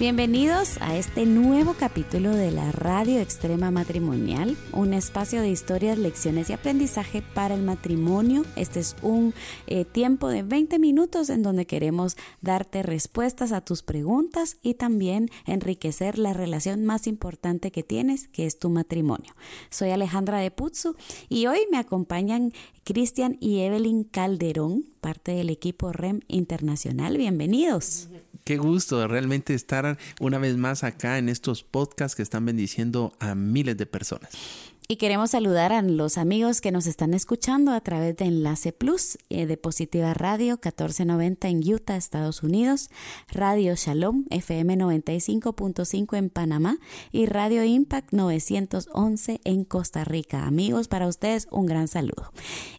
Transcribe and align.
Bienvenidos 0.00 0.78
a 0.80 0.96
este 0.96 1.26
nuevo 1.26 1.74
capítulo 1.78 2.34
de 2.34 2.50
la 2.50 2.72
Radio 2.72 3.20
Extrema 3.20 3.70
Matrimonial, 3.70 4.56
un 4.72 4.94
espacio 4.94 5.42
de 5.42 5.50
historias, 5.50 5.98
lecciones 5.98 6.48
y 6.48 6.54
aprendizaje 6.54 7.22
para 7.34 7.54
el 7.54 7.60
matrimonio. 7.60 8.46
Este 8.56 8.80
es 8.80 8.96
un 9.02 9.34
eh, 9.66 9.84
tiempo 9.84 10.28
de 10.28 10.42
20 10.42 10.78
minutos 10.78 11.28
en 11.28 11.42
donde 11.42 11.66
queremos 11.66 12.16
darte 12.40 12.82
respuestas 12.82 13.52
a 13.52 13.60
tus 13.60 13.82
preguntas 13.82 14.56
y 14.62 14.72
también 14.72 15.28
enriquecer 15.44 16.18
la 16.18 16.32
relación 16.32 16.86
más 16.86 17.06
importante 17.06 17.70
que 17.70 17.82
tienes, 17.82 18.26
que 18.26 18.46
es 18.46 18.58
tu 18.58 18.70
matrimonio. 18.70 19.34
Soy 19.68 19.90
Alejandra 19.90 20.38
de 20.38 20.50
Putzu 20.50 20.96
y 21.28 21.46
hoy 21.46 21.58
me 21.70 21.76
acompañan 21.76 22.54
Cristian 22.84 23.36
y 23.38 23.58
Evelyn 23.58 24.04
Calderón, 24.04 24.86
parte 25.02 25.32
del 25.32 25.50
equipo 25.50 25.92
REM 25.92 26.20
Internacional. 26.26 27.18
Bienvenidos. 27.18 28.08
Qué 28.44 28.56
gusto 28.56 29.06
realmente 29.06 29.54
estar 29.54 29.98
una 30.18 30.38
vez 30.38 30.56
más 30.56 30.84
acá 30.84 31.18
en 31.18 31.28
estos 31.28 31.62
podcasts 31.62 32.16
que 32.16 32.22
están 32.22 32.44
bendiciendo 32.44 33.12
a 33.20 33.34
miles 33.34 33.76
de 33.76 33.86
personas. 33.86 34.30
Y 34.90 34.96
queremos 34.96 35.30
saludar 35.30 35.72
a 35.72 35.82
los 35.82 36.18
amigos 36.18 36.60
que 36.60 36.72
nos 36.72 36.88
están 36.88 37.14
escuchando 37.14 37.70
a 37.70 37.80
través 37.80 38.16
de 38.16 38.24
Enlace 38.24 38.72
Plus 38.72 39.18
eh, 39.28 39.46
de 39.46 39.56
Positiva 39.56 40.14
Radio 40.14 40.54
1490 40.54 41.46
en 41.46 41.72
Utah, 41.72 41.96
Estados 41.96 42.42
Unidos, 42.42 42.90
Radio 43.28 43.76
Shalom 43.76 44.24
FM 44.30 44.76
95.5 44.78 46.16
en 46.18 46.28
Panamá 46.28 46.78
y 47.12 47.26
Radio 47.26 47.62
Impact 47.62 48.12
911 48.12 49.40
en 49.44 49.62
Costa 49.62 50.02
Rica. 50.02 50.44
Amigos, 50.44 50.88
para 50.88 51.06
ustedes 51.06 51.46
un 51.52 51.66
gran 51.66 51.86
saludo. 51.86 52.32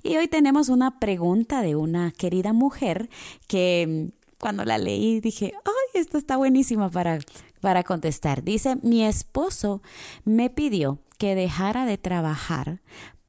Y 0.04 0.18
hoy 0.18 0.28
tenemos 0.28 0.68
una 0.68 1.00
pregunta 1.00 1.62
de 1.62 1.78
una 1.78 2.12
querida 2.12 2.52
mujer 2.52 3.10
que 3.48 4.12
cuando 4.42 4.66
la 4.66 4.78
leí 4.78 5.22
dije, 5.22 5.54
ay, 5.64 6.02
esto 6.02 6.18
está 6.18 6.36
buenísima 6.36 6.90
para, 6.90 7.20
para 7.62 7.84
contestar. 7.84 8.44
Dice, 8.44 8.76
mi 8.82 9.06
esposo 9.06 9.82
me 10.26 10.50
pidió 10.50 11.00
que 11.18 11.36
dejara 11.36 11.86
de 11.86 11.98
trabajar 11.98 12.82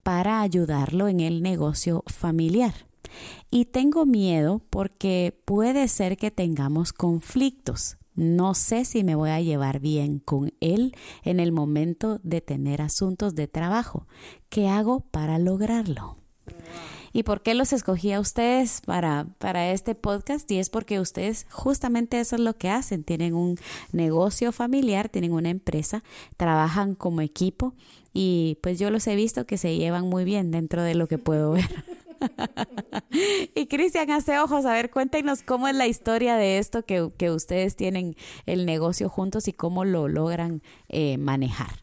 para 0.02 0.40
ayudarlo 0.40 1.08
en 1.08 1.20
el 1.20 1.42
negocio 1.42 2.02
familiar. 2.06 2.72
Y 3.50 3.66
tengo 3.66 4.06
miedo 4.06 4.62
porque 4.70 5.38
puede 5.44 5.86
ser 5.88 6.16
que 6.16 6.30
tengamos 6.30 6.94
conflictos. 6.94 7.98
No 8.14 8.54
sé 8.54 8.84
si 8.86 9.04
me 9.04 9.14
voy 9.14 9.30
a 9.30 9.40
llevar 9.40 9.80
bien 9.80 10.18
con 10.18 10.52
él 10.60 10.96
en 11.24 11.40
el 11.40 11.52
momento 11.52 12.20
de 12.22 12.40
tener 12.40 12.80
asuntos 12.80 13.34
de 13.34 13.48
trabajo. 13.48 14.06
¿Qué 14.48 14.68
hago 14.68 15.00
para 15.00 15.38
lograrlo? 15.38 16.16
¿Y 17.12 17.24
por 17.24 17.42
qué 17.42 17.54
los 17.54 17.72
escogí 17.72 18.12
a 18.12 18.20
ustedes 18.20 18.80
para, 18.86 19.26
para 19.38 19.70
este 19.70 19.94
podcast? 19.94 20.50
Y 20.50 20.58
es 20.58 20.70
porque 20.70 20.98
ustedes 20.98 21.46
justamente 21.50 22.18
eso 22.20 22.36
es 22.36 22.42
lo 22.42 22.56
que 22.56 22.70
hacen. 22.70 23.04
Tienen 23.04 23.34
un 23.34 23.58
negocio 23.92 24.50
familiar, 24.52 25.08
tienen 25.08 25.32
una 25.32 25.50
empresa, 25.50 26.02
trabajan 26.36 26.94
como 26.94 27.20
equipo 27.20 27.74
y 28.14 28.58
pues 28.62 28.78
yo 28.78 28.90
los 28.90 29.06
he 29.06 29.16
visto 29.16 29.46
que 29.46 29.58
se 29.58 29.76
llevan 29.76 30.08
muy 30.08 30.24
bien 30.24 30.50
dentro 30.50 30.82
de 30.82 30.94
lo 30.94 31.06
que 31.06 31.18
puedo 31.18 31.52
ver. 31.52 31.84
y 33.54 33.66
Cristian, 33.66 34.10
hace 34.10 34.38
ojos, 34.38 34.64
a 34.64 34.72
ver, 34.72 34.90
cuéntenos 34.90 35.42
cómo 35.42 35.68
es 35.68 35.74
la 35.74 35.86
historia 35.86 36.36
de 36.36 36.58
esto 36.58 36.84
que, 36.84 37.08
que 37.18 37.30
ustedes 37.30 37.76
tienen 37.76 38.16
el 38.46 38.66
negocio 38.66 39.08
juntos 39.08 39.48
y 39.48 39.52
cómo 39.52 39.84
lo 39.84 40.08
logran 40.08 40.62
eh, 40.88 41.18
manejar. 41.18 41.81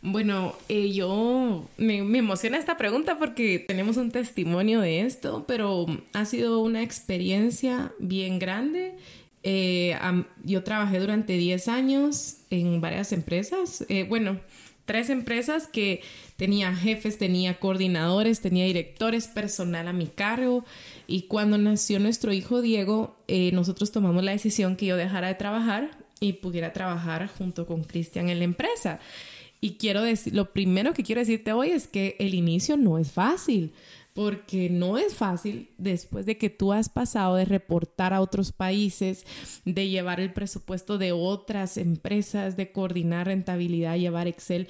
Bueno, 0.00 0.54
eh, 0.68 0.92
yo 0.92 1.66
me, 1.76 1.98
emociona 1.98 2.56
esta 2.56 2.76
pregunta 2.76 3.18
porque 3.18 3.58
tenemos 3.58 3.96
un 3.96 4.12
testimonio 4.12 4.80
de 4.80 5.00
esto, 5.00 5.44
pero 5.48 5.86
ha 6.12 6.24
sido 6.24 6.60
una 6.60 6.82
experiencia 6.82 7.92
bien 7.98 8.38
grande. 8.38 8.94
Eh, 9.42 9.96
yo 10.44 10.62
trabajé 10.62 11.00
durante 11.00 11.32
10 11.36 11.68
años 11.68 12.36
en 12.50 12.80
varias 12.80 13.12
empresas, 13.12 13.84
eh, 13.88 14.04
bueno, 14.08 14.38
tres 14.84 15.10
empresas 15.10 15.66
que 15.66 16.00
tenía 16.36 16.74
jefes, 16.74 17.18
tenía 17.18 17.58
coordinadores, 17.58 18.40
tenía 18.40 18.66
directores, 18.66 19.26
personal 19.26 19.88
a 19.88 19.92
mi 19.92 20.06
cargo. 20.06 20.64
Y 21.08 21.22
cuando 21.22 21.58
nació 21.58 21.98
nuestro 21.98 22.32
hijo 22.32 22.62
Diego, 22.62 23.16
nosotros 23.52 23.90
tomamos 23.92 24.22
la 24.24 24.32
decisión 24.32 24.76
que 24.76 24.86
yo 24.86 24.96
dejara 24.96 25.28
de 25.28 25.34
trabajar 25.34 25.90
y 26.20 26.34
pudiera 26.34 26.72
trabajar 26.72 27.28
junto 27.28 27.66
con 27.66 27.84
Cristian 27.84 28.30
en 28.30 28.38
la 28.38 28.44
empresa. 28.44 29.00
Y 29.60 29.76
quiero 29.76 30.02
decir, 30.02 30.34
lo 30.34 30.52
primero 30.52 30.92
que 30.92 31.02
quiero 31.02 31.20
decirte 31.20 31.52
hoy 31.52 31.70
es 31.70 31.88
que 31.88 32.16
el 32.20 32.34
inicio 32.34 32.76
no 32.76 32.98
es 32.98 33.10
fácil, 33.10 33.72
porque 34.14 34.68
no 34.68 34.98
es 34.98 35.14
fácil 35.14 35.68
después 35.78 36.26
de 36.26 36.36
que 36.36 36.50
tú 36.50 36.72
has 36.72 36.88
pasado 36.88 37.36
de 37.36 37.44
reportar 37.44 38.12
a 38.12 38.20
otros 38.20 38.50
países, 38.50 39.24
de 39.64 39.88
llevar 39.88 40.18
el 40.18 40.32
presupuesto 40.32 40.98
de 40.98 41.12
otras 41.12 41.76
empresas, 41.76 42.56
de 42.56 42.72
coordinar 42.72 43.26
rentabilidad, 43.26 43.96
llevar 43.96 44.26
Excel 44.26 44.66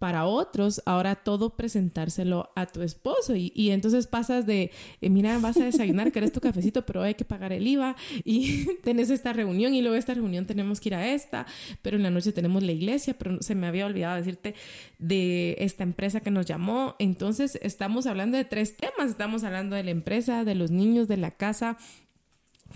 para 0.00 0.24
otros, 0.24 0.82
ahora 0.86 1.14
todo 1.14 1.56
presentárselo 1.56 2.50
a 2.56 2.64
tu 2.64 2.80
esposo. 2.80 3.34
Y, 3.36 3.70
entonces 3.70 4.06
pasas 4.06 4.46
de, 4.46 4.70
eh, 5.02 5.10
mira, 5.10 5.38
vas 5.40 5.58
a 5.58 5.64
desayunar, 5.64 6.10
querés 6.10 6.32
tu 6.32 6.40
cafecito, 6.40 6.86
pero 6.86 7.02
hay 7.02 7.14
que 7.14 7.26
pagar 7.26 7.52
el 7.52 7.66
IVA 7.66 7.94
y 8.24 8.64
tenés 8.82 9.10
esta 9.10 9.34
reunión 9.34 9.74
y 9.74 9.82
luego 9.82 9.96
esta 9.96 10.14
reunión 10.14 10.46
tenemos 10.46 10.80
que 10.80 10.88
ir 10.88 10.94
a 10.94 11.12
esta, 11.12 11.46
pero 11.82 11.98
en 11.98 12.02
la 12.02 12.10
noche 12.10 12.32
tenemos 12.32 12.62
la 12.62 12.72
iglesia, 12.72 13.12
pero 13.18 13.42
se 13.42 13.54
me 13.54 13.66
había 13.66 13.84
olvidado 13.84 14.16
decirte 14.16 14.54
de 14.98 15.56
esta 15.58 15.82
empresa 15.82 16.20
que 16.20 16.30
nos 16.30 16.46
llamó. 16.46 16.96
Entonces 16.98 17.58
estamos 17.60 18.06
hablando 18.06 18.38
de 18.38 18.46
tres 18.46 18.78
temas, 18.78 19.10
estamos 19.10 19.44
hablando 19.44 19.76
de 19.76 19.84
la 19.84 19.90
empresa, 19.90 20.44
de 20.46 20.54
los 20.54 20.70
niños, 20.70 21.08
de 21.08 21.18
la 21.18 21.32
casa, 21.32 21.76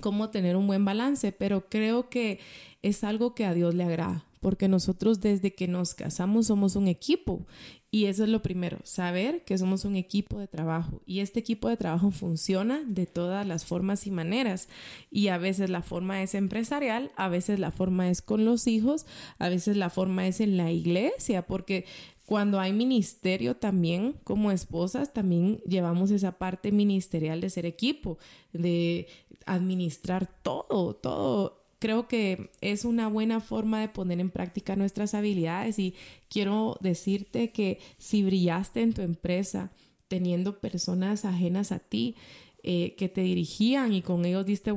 cómo 0.01 0.29
tener 0.29 0.57
un 0.57 0.67
buen 0.67 0.85
balance, 0.85 1.33
pero 1.33 1.71
creo 1.71 2.11
que 2.11 2.39
es 2.83 3.03
algo 3.03 3.35
que 3.35 3.47
a 3.47 3.55
Dios 3.55 3.75
le 3.75 3.85
agrada 3.85 4.27
porque 4.45 4.69
nosotros 4.69 5.23
desde 5.23 5.55
que 5.55 5.69
nos 5.69 5.95
casamos 5.95 6.49
somos 6.49 6.77
un 6.77 6.87
equipo. 6.87 7.47
Y 7.91 8.05
eso 8.05 8.25
es 8.25 8.29
lo 8.29 8.43
primero, 8.43 8.77
saber 8.85 9.43
que 9.43 9.57
somos 9.57 9.87
un 9.87 9.97
equipo 9.97 10.39
de 10.39 10.49
trabajo. 10.49 11.01
Y 11.07 11.21
este 11.21 11.41
equipo 11.41 11.71
de 11.71 11.79
trabajo 11.79 12.11
funciona 12.11 12.83
de 12.87 13.07
todas 13.07 13.47
las 13.47 13.65
formas 13.65 14.07
y 14.07 14.11
maneras. 14.11 14.69
Y 15.11 15.29
a 15.29 15.39
veces 15.39 15.71
la 15.71 15.81
forma 15.81 16.23
es 16.23 16.35
empresarial, 16.35 17.11
a 17.17 17.31
veces 17.31 17.59
la 17.59 17.71
forma 17.71 18.11
es 18.11 18.21
con 18.21 18.45
los 18.45 18.67
hijos, 18.67 19.07
a 19.39 19.49
veces 19.49 19.79
la 19.79 19.89
forma 19.89 20.27
es 20.27 20.41
en 20.43 20.59
la 20.59 20.71
iglesia, 20.71 21.47
porque 21.47 21.87
cuando 22.27 22.61
hay 22.61 22.75
ministerio 22.75 23.57
también, 23.57 24.17
como 24.25 24.51
esposas, 24.51 25.15
también 25.15 25.63
llevamos 25.67 26.11
esa 26.11 26.37
parte 26.37 26.71
ministerial 26.71 27.41
de 27.41 27.49
ser 27.49 27.65
equipo, 27.65 28.19
de 28.53 29.09
administrar 29.47 30.29
todo, 30.43 30.97
todo 30.97 31.64
creo 31.85 32.09
que 32.09 32.51
es 32.63 32.87
una 32.87 33.09
buena 33.09 33.41
forma 33.41 33.79
de 33.79 33.91
poner 33.91 34.19
en 34.19 34.31
práctica 34.31 34.75
nuestras 34.75 35.13
habilidades 35.13 35.79
y 35.79 35.95
quiero 36.31 36.79
decirte 36.81 37.51
que 37.51 37.79
si 37.99 38.23
brillaste 38.23 38.81
en 38.81 38.95
tu 38.95 39.03
empresa 39.03 39.71
teniendo 40.09 40.61
personas 40.61 41.27
ajenas 41.27 41.73
a 41.73 41.81
ti, 41.81 42.17
eh, 42.63 42.95
que 42.97 43.11
te 43.11 43.21
dirigían 43.21 43.93
y 43.93 44.01
con 44.01 44.25
ellos 44.25 44.47
diste, 44.47 44.73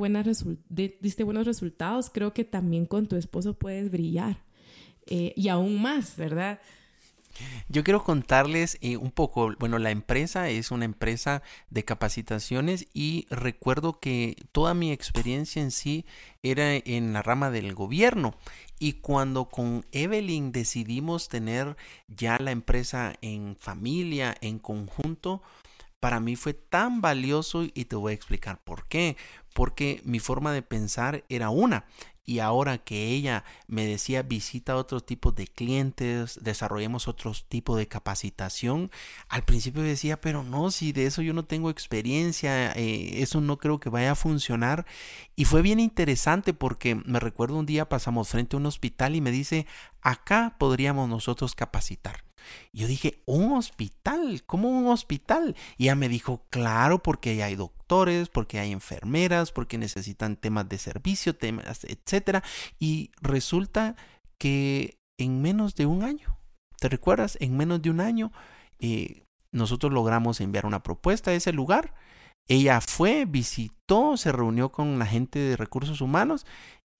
diste 0.99 1.23
buenos 1.23 1.45
resultados, 1.45 2.09
creo 2.09 2.33
que 2.33 2.43
también 2.43 2.85
con 2.85 3.07
tu 3.07 3.15
esposo 3.15 3.57
puedes 3.57 3.89
brillar. 3.89 4.43
Eh, 5.05 5.31
y 5.37 5.47
aún 5.47 5.81
más, 5.81 6.17
¿verdad? 6.17 6.59
Yo 7.69 7.83
quiero 7.83 8.03
contarles 8.03 8.77
eh, 8.81 8.97
un 8.97 9.11
poco, 9.11 9.53
bueno, 9.59 9.79
la 9.79 9.91
empresa 9.91 10.49
es 10.49 10.71
una 10.71 10.85
empresa 10.85 11.41
de 11.69 11.85
capacitaciones 11.85 12.87
y 12.93 13.27
recuerdo 13.29 13.99
que 13.99 14.35
toda 14.51 14.73
mi 14.73 14.91
experiencia 14.91 15.61
en 15.61 15.71
sí 15.71 16.05
era 16.43 16.75
en 16.75 17.13
la 17.13 17.21
rama 17.21 17.51
del 17.51 17.73
gobierno 17.73 18.35
y 18.79 18.93
cuando 18.93 19.49
con 19.49 19.85
Evelyn 19.91 20.51
decidimos 20.51 21.29
tener 21.29 21.75
ya 22.07 22.37
la 22.39 22.51
empresa 22.51 23.15
en 23.21 23.57
familia, 23.59 24.35
en 24.41 24.59
conjunto, 24.59 25.41
para 25.99 26.19
mí 26.19 26.35
fue 26.35 26.53
tan 26.53 27.01
valioso 27.01 27.63
y 27.63 27.85
te 27.85 27.95
voy 27.95 28.11
a 28.11 28.15
explicar 28.15 28.63
por 28.63 28.87
qué. 28.87 29.17
Porque 29.53 30.01
mi 30.03 30.19
forma 30.19 30.53
de 30.53 30.61
pensar 30.61 31.23
era 31.29 31.49
una 31.49 31.85
y 32.27 32.39
ahora 32.39 32.77
que 32.77 33.07
ella 33.07 33.45
me 33.67 33.85
decía 33.85 34.21
visita 34.21 34.75
otro 34.75 34.99
tipo 34.99 35.31
de 35.31 35.47
clientes, 35.47 36.37
desarrollemos 36.43 37.07
otro 37.07 37.31
tipo 37.47 37.77
de 37.77 37.87
capacitación, 37.87 38.91
al 39.29 39.45
principio 39.45 39.81
decía, 39.81 40.19
pero 40.19 40.43
no, 40.43 40.69
si 40.69 40.91
de 40.91 41.05
eso 41.05 41.21
yo 41.21 41.33
no 41.33 41.45
tengo 41.45 41.69
experiencia, 41.69 42.73
eh, 42.73 43.21
eso 43.23 43.39
no 43.39 43.57
creo 43.57 43.79
que 43.79 43.89
vaya 43.89 44.11
a 44.11 44.15
funcionar. 44.15 44.85
Y 45.37 45.45
fue 45.45 45.61
bien 45.61 45.79
interesante 45.79 46.53
porque 46.53 46.95
me 46.95 47.21
recuerdo 47.21 47.57
un 47.57 47.65
día 47.65 47.87
pasamos 47.87 48.27
frente 48.27 48.57
a 48.57 48.59
un 48.59 48.65
hospital 48.65 49.15
y 49.15 49.21
me 49.21 49.31
dice, 49.31 49.65
acá 50.01 50.57
podríamos 50.59 51.07
nosotros 51.07 51.55
capacitar. 51.55 52.26
Y 52.71 52.79
yo 52.79 52.87
dije, 52.87 53.21
¿un 53.25 53.53
hospital? 53.53 54.43
¿Cómo 54.45 54.69
un 54.69 54.87
hospital? 54.87 55.55
Y 55.77 55.85
ella 55.85 55.95
me 55.95 56.09
dijo, 56.09 56.45
claro, 56.49 57.01
porque 57.01 57.43
hay 57.43 57.55
doctores, 57.55 58.29
porque 58.29 58.59
hay 58.59 58.71
enfermeras, 58.71 59.51
porque 59.51 59.77
necesitan 59.77 60.35
temas 60.35 60.67
de 60.69 60.77
servicio, 60.77 61.35
temas, 61.35 61.83
etcétera. 61.83 62.43
Y 62.79 63.11
resulta 63.21 63.95
que 64.37 64.97
en 65.17 65.41
menos 65.41 65.75
de 65.75 65.85
un 65.85 66.03
año, 66.03 66.37
¿te 66.79 66.89
recuerdas? 66.89 67.37
En 67.41 67.57
menos 67.57 67.81
de 67.81 67.89
un 67.89 67.99
año, 67.99 68.31
eh, 68.79 69.23
nosotros 69.51 69.91
logramos 69.91 70.41
enviar 70.41 70.65
una 70.65 70.83
propuesta 70.83 71.31
a 71.31 71.33
ese 71.33 71.53
lugar. 71.53 71.93
Ella 72.47 72.79
fue, 72.79 73.25
visitó, 73.25 74.15
se 74.15 74.31
reunió 74.31 74.71
con 74.71 74.99
la 74.99 75.05
gente 75.05 75.39
de 75.39 75.57
recursos 75.57 75.99
humanos 75.99 76.45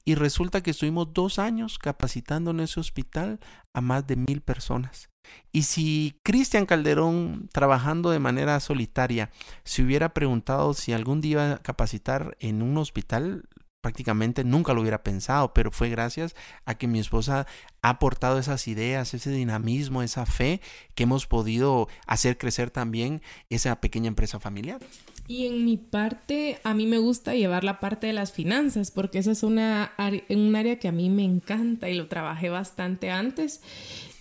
y 0.07 0.15
resulta 0.15 0.63
que 0.63 0.71
estuvimos 0.71 1.11
dos 1.11 1.37
años 1.37 1.77
capacitando 1.77 2.51
en 2.51 2.61
ese 2.61 2.79
hospital 2.79 3.41
a 3.73 3.81
más 3.81 4.07
de 4.07 4.15
mil 4.15 4.39
personas. 4.39 5.09
Y 5.51 5.63
si 5.63 6.17
Cristian 6.23 6.65
Calderón, 6.65 7.49
trabajando 7.51 8.11
de 8.11 8.19
manera 8.19 8.57
solitaria, 8.61 9.31
se 9.65 9.83
hubiera 9.83 10.13
preguntado 10.13 10.73
si 10.73 10.93
algún 10.93 11.19
día 11.19 11.31
iba 11.31 11.51
a 11.51 11.57
capacitar 11.57 12.37
en 12.39 12.61
un 12.61 12.77
hospital, 12.77 13.49
prácticamente 13.87 14.43
nunca 14.43 14.73
lo 14.73 14.81
hubiera 14.81 15.01
pensado, 15.01 15.53
pero 15.53 15.71
fue 15.71 15.87
gracias 15.87 16.35
a 16.65 16.75
que 16.75 16.87
mi 16.87 16.99
esposa 16.99 17.47
ha 17.81 17.89
aportado 17.89 18.37
esas 18.37 18.67
ideas, 18.67 19.13
ese 19.13 19.31
dinamismo, 19.31 20.03
esa 20.03 20.25
fe 20.25 20.59
que 20.93 21.03
hemos 21.03 21.25
podido 21.25 21.87
hacer 22.05 22.37
crecer 22.37 22.69
también 22.69 23.21
esa 23.49 23.79
pequeña 23.79 24.09
empresa 24.09 24.41
familiar. 24.41 24.81
Y 25.25 25.45
en 25.45 25.63
mi 25.63 25.77
parte, 25.77 26.59
a 26.65 26.73
mí 26.73 26.85
me 26.85 26.97
gusta 26.97 27.33
llevar 27.33 27.63
la 27.63 27.79
parte 27.79 28.07
de 28.07 28.13
las 28.13 28.33
finanzas, 28.33 28.91
porque 28.91 29.19
esa 29.19 29.31
es 29.31 29.43
una, 29.43 29.93
un 30.27 30.53
área 30.57 30.79
que 30.79 30.89
a 30.89 30.91
mí 30.91 31.09
me 31.09 31.23
encanta 31.23 31.89
y 31.89 31.95
lo 31.95 32.09
trabajé 32.09 32.49
bastante 32.49 33.09
antes. 33.09 33.61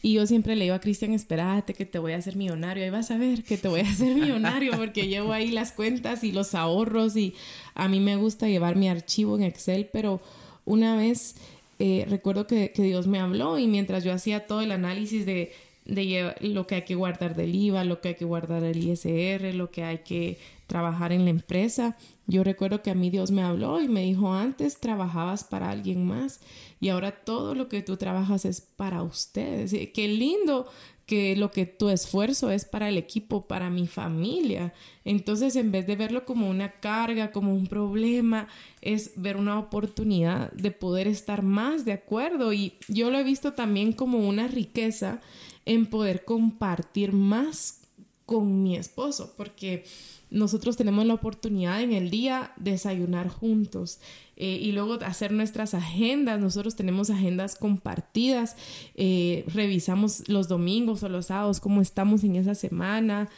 Y 0.03 0.15
yo 0.15 0.27
siempre 0.27 0.55
le 0.55 0.65
digo 0.65 0.77
a 0.77 0.81
Cristian, 0.81 1.13
espérate 1.13 1.75
que 1.75 1.87
te 1.87 1.99
voy 1.99 2.13
a 2.13 2.17
hacer 2.17 2.37
millonario. 2.37 2.85
Ahí 2.85 2.91
vas 2.91 3.11
a 3.11 3.17
ver 3.17 3.43
que 3.43 3.57
te 3.57 3.69
voy 3.69 3.81
a 3.81 3.89
hacer 3.89 4.15
millonario 4.15 4.73
porque 4.77 5.09
llevo 5.09 5.33
ahí 5.33 5.51
las 5.51 5.73
cuentas 5.73 6.23
y 6.23 6.33
los 6.33 6.55
ahorros 6.55 7.17
y 7.17 7.35
a 7.75 7.89
mí 7.89 8.01
me 8.01 8.17
gusta 8.17 8.49
llevar 8.49 8.77
mi 8.77 8.89
archivo 8.89 9.37
en 9.37 9.43
Excel, 9.43 9.89
pero 9.93 10.21
una 10.65 10.97
vez 10.97 11.37
eh, 11.79 12.07
recuerdo 12.09 12.47
que, 12.47 12.71
que, 12.71 12.83
Dios 12.83 13.07
me 13.07 13.21
habló 13.21 13.59
y 13.59 13.67
mientras 13.67 14.05
yo 14.05 14.13
hacía 14.13 14.47
todo 14.47 14.63
el 14.63 14.73
análisis 14.73 15.27
de, 15.27 15.53
de 15.85 16.35
lo 16.41 16.67
que 16.67 16.77
hay 16.77 16.83
que 16.83 16.95
guardar 16.95 17.37
del 17.37 17.55
IVA, 17.55 17.85
lo 17.85 18.01
que 18.01 18.09
hay 18.09 18.15
que 18.15 18.25
guardar 18.25 18.63
del 18.63 18.83
ISR, 18.83 19.55
lo 19.55 19.71
que 19.71 19.85
hay 19.85 19.99
que 19.99 20.39
trabajar 20.67 21.13
en 21.13 21.25
la 21.25 21.31
empresa. 21.31 21.97
Yo 22.27 22.45
recuerdo 22.45 22.83
que 22.83 22.91
a 22.91 22.95
mí 22.95 23.11
Dios 23.11 23.31
me 23.31 23.43
habló 23.43 23.81
y 23.81 23.89
me 23.89 24.03
dijo, 24.03 24.33
antes 24.33 24.81
trabajabas 24.81 25.45
para 25.45 25.71
alguien 25.71 26.07
más 26.07 26.41
y 26.81 26.89
ahora 26.89 27.13
todo 27.13 27.55
lo 27.55 27.69
que 27.69 27.83
tú 27.83 27.97
trabajas 27.97 28.45
es 28.45 28.61
para 28.61 29.03
ustedes. 29.03 29.73
Qué 29.93 30.09
lindo 30.09 30.67
que 31.07 31.37
lo 31.37 31.53
que 31.53 31.67
tu 31.67 31.89
esfuerzo 31.89 32.51
es 32.51 32.65
para 32.65 32.89
el 32.89 32.99
equipo, 32.99 33.47
para 33.47 33.71
mi 33.71 33.87
familia. 33.87 34.75
Entonces, 35.05 35.55
en 35.55 35.71
vez 35.71 35.87
de 35.87 35.95
verlo 35.95 36.25
como 36.25 36.51
una 36.51 36.73
carga, 36.81 37.31
como 37.31 37.55
un 37.55 37.69
problema, 37.69 38.49
es 38.83 39.13
ver 39.15 39.37
una 39.37 39.59
oportunidad 39.59 40.51
de 40.53 40.73
poder 40.73 41.07
estar 41.07 41.43
más 41.43 41.85
de 41.85 41.93
acuerdo. 41.93 42.53
Y 42.53 42.75
yo 42.89 43.11
lo 43.11 43.19
he 43.19 43.25
visto 43.25 43.53
también 43.53 43.93
como 43.93 44.19
una 44.19 44.49
riqueza 44.49 45.21
en 45.65 45.87
poder 45.87 46.25
compartir 46.25 47.13
más 47.13 47.86
con 48.27 48.63
mi 48.63 48.77
esposo, 48.77 49.33
porque 49.37 49.85
nosotros 50.31 50.77
tenemos 50.77 51.07
la 51.07 51.15
oportunidad 51.15 51.81
en 51.81 51.93
el 51.93 52.11
día 52.11 52.53
de 52.57 52.73
desayunar 52.73 53.29
juntos 53.29 54.01
eh, 54.37 54.59
y 54.61 54.73
luego 54.73 54.95
hacer 55.05 55.33
nuestras 55.33 55.75
agendas. 55.75 56.41
Nosotros 56.41 56.75
tenemos 56.75 57.11
agendas 57.11 57.55
compartidas, 57.55 58.57
eh, 58.97 59.45
revisamos 59.47 60.29
los 60.29 60.49
domingos 60.49 61.05
o 61.05 61.09
los 61.09 61.27
sábados 61.27 61.61
cómo 61.61 61.81
estamos 61.81 62.25
en 62.25 62.35
esa 62.35 62.57
semana. 62.57 63.29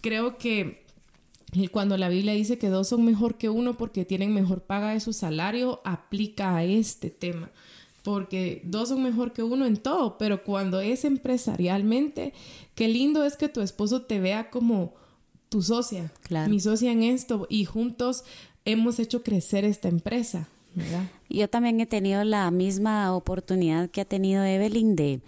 Creo 0.00 0.38
que 0.38 0.86
cuando 1.72 1.96
la 1.96 2.08
Biblia 2.08 2.32
dice 2.32 2.58
que 2.58 2.68
dos 2.68 2.88
son 2.88 3.04
mejor 3.04 3.36
que 3.36 3.48
uno 3.48 3.76
porque 3.76 4.04
tienen 4.04 4.32
mejor 4.32 4.62
paga 4.62 4.90
de 4.90 5.00
su 5.00 5.12
salario, 5.12 5.80
aplica 5.84 6.56
a 6.56 6.64
este 6.64 7.10
tema. 7.10 7.50
Porque 8.06 8.62
dos 8.62 8.90
son 8.90 9.02
mejor 9.02 9.32
que 9.32 9.42
uno 9.42 9.66
en 9.66 9.78
todo, 9.78 10.16
pero 10.16 10.44
cuando 10.44 10.78
es 10.78 11.04
empresarialmente, 11.04 12.34
qué 12.76 12.86
lindo 12.86 13.24
es 13.24 13.36
que 13.36 13.48
tu 13.48 13.62
esposo 13.62 14.02
te 14.02 14.20
vea 14.20 14.48
como 14.48 14.94
tu 15.48 15.60
socia, 15.60 16.12
mi 16.48 16.60
socia 16.60 16.92
en 16.92 17.02
esto, 17.02 17.48
y 17.50 17.64
juntos 17.64 18.22
hemos 18.64 19.00
hecho 19.00 19.24
crecer 19.24 19.64
esta 19.64 19.88
empresa. 19.88 20.46
Yo 21.28 21.50
también 21.50 21.80
he 21.80 21.86
tenido 21.86 22.22
la 22.22 22.48
misma 22.52 23.12
oportunidad 23.12 23.90
que 23.90 24.02
ha 24.02 24.04
tenido 24.04 24.44
Evelyn 24.44 24.94
de 24.94 25.20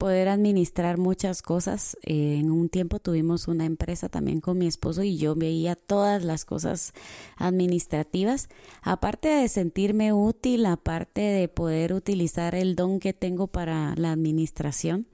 poder 0.00 0.28
administrar 0.28 0.96
muchas 0.96 1.42
cosas. 1.42 1.94
Eh, 2.04 2.38
en 2.40 2.50
un 2.50 2.70
tiempo 2.70 3.00
tuvimos 3.00 3.48
una 3.48 3.66
empresa 3.66 4.08
también 4.08 4.40
con 4.40 4.56
mi 4.56 4.66
esposo 4.66 5.02
y 5.02 5.18
yo 5.18 5.34
veía 5.34 5.76
todas 5.76 6.24
las 6.24 6.46
cosas 6.46 6.94
administrativas. 7.36 8.48
Aparte 8.80 9.28
de 9.28 9.46
sentirme 9.48 10.14
útil, 10.14 10.64
aparte 10.64 11.20
de 11.20 11.48
poder 11.48 11.92
utilizar 11.92 12.54
el 12.54 12.76
don 12.76 12.98
que 12.98 13.12
tengo 13.12 13.46
para 13.46 13.94
la 13.96 14.10
administración, 14.12 15.06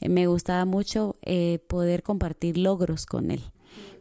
eh, 0.00 0.08
me 0.08 0.26
gustaba 0.26 0.64
mucho 0.64 1.14
eh, 1.22 1.60
poder 1.68 2.02
compartir 2.02 2.58
logros 2.58 3.06
con 3.06 3.30
él 3.30 3.42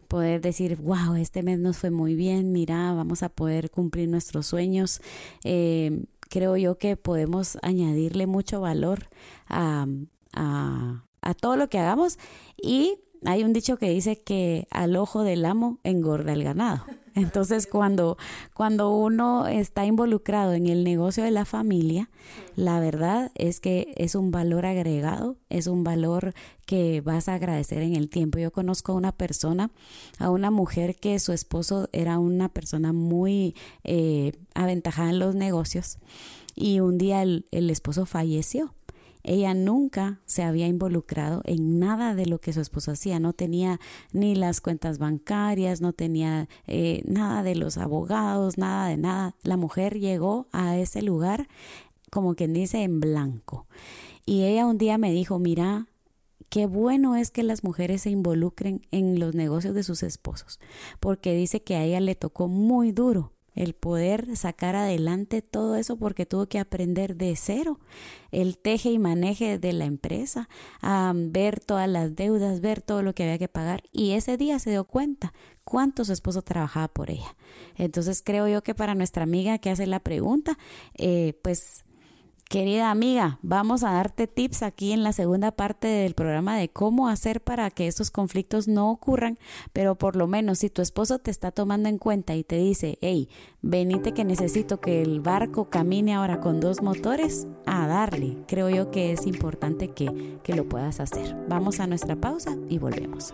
poder 0.08 0.42
decir, 0.42 0.76
wow, 0.76 1.16
este 1.16 1.42
mes 1.42 1.58
nos 1.58 1.78
fue 1.78 1.90
muy 1.90 2.16
bien, 2.16 2.52
mira, 2.52 2.92
vamos 2.92 3.24
a 3.24 3.30
poder 3.30 3.72
cumplir 3.72 4.10
nuestros 4.10 4.46
sueños. 4.46 5.00
Creo 5.42 6.58
yo 6.58 6.78
que 6.78 6.98
podemos 6.98 7.58
añadirle 7.62 8.28
mucho 8.28 8.60
valor 8.60 9.06
a, 9.48 9.86
a, 10.34 11.06
a 11.22 11.34
todo 11.34 11.56
lo 11.58 11.68
que 11.68 11.80
hagamos 11.80 12.18
y 12.62 12.98
hay 13.24 13.44
un 13.44 13.54
dicho 13.54 13.78
que 13.78 13.90
dice 13.90 14.18
que 14.18 14.68
al 14.72 14.96
ojo 14.96 15.24
del 15.24 15.46
amo 15.46 15.80
engorda 15.84 16.34
el 16.34 16.44
ganado. 16.44 16.84
Entonces, 17.14 17.68
cuando, 17.68 18.18
cuando 18.54 18.96
uno 18.96 19.46
está 19.48 19.86
involucrado 19.86 20.54
en 20.54 20.68
el 20.68 20.84
negocio 20.84 21.24
de 21.24 21.32
la 21.32 21.46
familia, 21.46 22.10
la 22.56 22.80
verdad 22.80 23.32
es 23.36 23.60
que 23.60 23.94
es 23.98 24.16
un 24.16 24.32
valor 24.32 24.66
agregado, 24.66 25.38
es 25.50 25.68
un 25.68 25.84
valor 25.84 26.34
que 26.66 27.02
vas 27.02 27.28
a 27.28 27.36
agradecer 27.36 27.84
en 27.84 27.96
el 27.96 28.10
tiempo. 28.10 28.40
Yo 28.40 28.52
conozco 28.52 28.94
a 28.94 28.96
una 28.96 29.12
persona, 29.12 29.72
a 30.20 30.30
una 30.30 30.52
mujer 30.52 30.96
que 30.96 31.20
su 31.20 31.34
esposo 31.34 31.90
era 31.92 32.18
una 32.18 32.50
persona 32.50 32.94
muy 32.94 33.56
eh, 33.84 34.32
aventajada 34.56 35.10
en 35.10 35.20
los 35.20 35.36
negocios 35.36 35.98
y 36.56 36.80
un 36.80 36.98
día 36.98 37.22
el 37.24 37.70
esposo 37.70 38.06
falleció 38.06 38.74
ella 39.24 39.54
nunca 39.54 40.20
se 40.26 40.44
había 40.44 40.68
involucrado 40.68 41.42
en 41.46 41.80
nada 41.80 42.16
de 42.16 42.26
lo 42.26 42.40
que 42.40 42.54
su 42.54 42.62
esposo 42.62 42.92
hacía, 42.92 43.20
no 43.20 43.34
tenía 43.34 43.80
ni 44.12 44.36
las 44.36 44.62
cuentas 44.62 44.98
bancarias, 44.98 45.82
no 45.82 45.94
tenía 45.94 46.48
eh, 46.68 47.04
nada 47.06 47.44
de 47.44 47.56
los 47.56 47.78
abogados, 47.78 48.58
nada 48.58 48.88
de 48.88 48.98
nada. 48.98 49.36
La 49.44 49.58
mujer 49.58 50.00
llegó 50.00 50.48
a 50.52 50.78
ese 50.78 51.02
lugar 51.02 51.48
como 52.10 52.36
quien 52.36 52.54
dice 52.54 52.84
en 52.84 53.00
blanco. 53.00 53.68
Y 54.26 54.44
ella 54.44 54.66
un 54.66 54.78
día 54.78 54.98
me 54.98 55.12
dijo, 55.12 55.40
mira, 55.40 55.88
qué 56.50 56.66
bueno 56.66 57.16
es 57.16 57.32
que 57.32 57.44
las 57.44 57.64
mujeres 57.64 58.02
se 58.04 58.10
involucren 58.10 58.82
en 58.92 59.20
los 59.20 59.34
negocios 59.34 59.74
de 59.74 59.84
sus 59.84 60.04
esposos, 60.04 60.60
porque 61.00 61.34
dice 61.34 61.64
que 61.64 61.76
a 61.76 61.84
ella 61.84 62.00
le 62.00 62.16
tocó 62.16 62.48
muy 62.48 62.92
duro 62.92 63.32
el 63.54 63.74
poder 63.74 64.36
sacar 64.38 64.76
adelante 64.76 65.42
todo 65.42 65.76
eso 65.76 65.98
porque 65.98 66.26
tuvo 66.26 66.48
que 66.48 66.60
aprender 66.60 67.16
de 67.16 67.36
cero 67.36 67.80
el 68.32 68.58
teje 68.58 68.92
y 68.92 69.00
maneje 69.00 69.60
de 69.60 69.74
la 69.74 69.86
empresa, 69.86 70.48
a 70.82 71.12
ver 71.16 71.60
todas 71.60 71.90
las 71.90 72.16
deudas, 72.16 72.62
ver 72.62 72.82
todo 72.82 73.04
lo 73.04 73.14
que 73.14 73.24
había 73.24 73.38
que 73.38 73.50
pagar 73.50 73.84
y 73.92 74.12
ese 74.12 74.38
día 74.38 74.58
se 74.60 74.70
dio 74.70 74.86
cuenta 74.86 75.34
cuánto 75.64 76.06
su 76.06 76.14
esposo 76.14 76.42
trabajaba 76.42 76.88
por 76.88 77.12
ella. 77.12 77.36
Entonces 77.76 78.22
creo 78.24 78.48
yo 78.48 78.64
que 78.64 78.76
para 78.76 78.96
nuestra 78.96 79.24
amiga 79.24 79.58
que 79.58 79.70
hace 79.70 79.86
la 79.86 80.00
pregunta, 80.00 80.58
eh, 80.96 81.38
pues 81.44 81.84
Querida 82.52 82.92
amiga, 82.92 83.40
vamos 83.44 83.82
a 83.86 83.94
darte 83.94 84.28
tips 84.28 84.62
aquí 84.62 84.92
en 84.92 85.04
la 85.04 85.14
segunda 85.14 85.52
parte 85.52 85.88
del 85.88 86.16
programa 86.16 86.58
de 86.58 86.68
cómo 86.68 87.08
hacer 87.08 87.40
para 87.40 87.70
que 87.70 87.88
estos 87.88 88.12
conflictos 88.12 88.68
no 88.68 88.92
ocurran, 88.92 89.40
pero 89.72 89.96
por 89.96 90.18
lo 90.18 90.28
menos 90.28 90.58
si 90.60 90.70
tu 90.70 90.82
esposo 90.82 91.20
te 91.20 91.32
está 91.32 91.52
tomando 91.52 91.88
en 91.88 91.98
cuenta 91.98 92.36
y 92.36 92.44
te 92.44 92.58
dice, 92.58 92.98
hey, 93.00 93.30
venite 93.62 94.14
que 94.14 94.26
necesito 94.26 94.82
que 94.82 95.02
el 95.02 95.22
barco 95.22 95.70
camine 95.70 96.14
ahora 96.14 96.42
con 96.42 96.60
dos 96.60 96.82
motores, 96.82 97.48
a 97.66 97.88
darle. 97.88 98.36
Creo 98.50 98.70
yo 98.70 98.92
que 98.92 99.14
es 99.14 99.26
importante 99.28 99.92
que, 99.92 100.38
que 100.44 100.54
lo 100.54 100.68
puedas 100.68 101.00
hacer. 101.00 101.34
Vamos 101.48 101.80
a 101.80 101.88
nuestra 101.88 102.18
pausa 102.18 102.58
y 102.68 102.80
volvemos. 102.80 103.34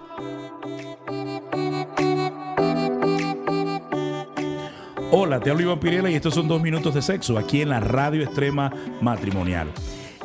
Hola, 5.10 5.40
te 5.40 5.50
hablo 5.50 5.64
Iván 5.64 5.80
Pirela 5.80 6.12
y 6.12 6.16
estos 6.16 6.34
son 6.34 6.50
dos 6.50 6.62
minutos 6.62 6.94
de 6.94 7.02
sexo 7.02 7.38
aquí 7.38 7.62
en 7.62 7.70
la 7.70 7.80
radio 7.80 8.24
extrema 8.24 8.74
matrimonial. 9.00 9.70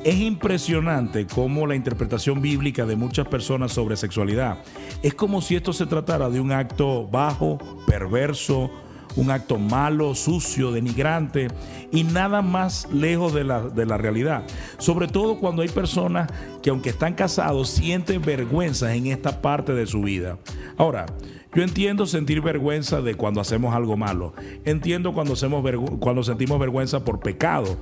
Es 0.02 0.16
impresionante 0.16 1.24
cómo 1.24 1.68
la 1.68 1.76
interpretación 1.76 2.42
bíblica 2.42 2.84
de 2.84 2.96
muchas 2.96 3.28
personas 3.28 3.70
sobre 3.70 3.96
sexualidad 3.96 4.58
es 5.00 5.14
como 5.14 5.40
si 5.40 5.54
esto 5.54 5.72
se 5.72 5.86
tratara 5.86 6.28
de 6.30 6.40
un 6.40 6.50
acto 6.50 7.06
bajo, 7.06 7.58
perverso 7.86 8.72
un 9.16 9.30
acto 9.30 9.58
malo, 9.58 10.14
sucio, 10.14 10.72
denigrante 10.72 11.48
y 11.90 12.04
nada 12.04 12.42
más 12.42 12.88
lejos 12.92 13.34
de 13.34 13.44
la, 13.44 13.60
de 13.60 13.86
la 13.86 13.98
realidad. 13.98 14.44
Sobre 14.78 15.08
todo 15.08 15.38
cuando 15.38 15.62
hay 15.62 15.68
personas 15.68 16.28
que 16.62 16.70
aunque 16.70 16.90
están 16.90 17.14
casados 17.14 17.70
sienten 17.70 18.22
vergüenza 18.22 18.94
en 18.94 19.06
esta 19.06 19.42
parte 19.42 19.74
de 19.74 19.86
su 19.86 20.02
vida. 20.02 20.38
Ahora, 20.76 21.06
yo 21.54 21.62
entiendo 21.62 22.06
sentir 22.06 22.40
vergüenza 22.40 23.02
de 23.02 23.14
cuando 23.14 23.40
hacemos 23.40 23.74
algo 23.74 23.96
malo. 23.96 24.32
Entiendo 24.64 25.12
cuando, 25.12 25.34
hacemos 25.34 25.64
cuando 26.00 26.22
sentimos 26.22 26.58
vergüenza 26.58 27.04
por 27.04 27.20
pecado. 27.20 27.76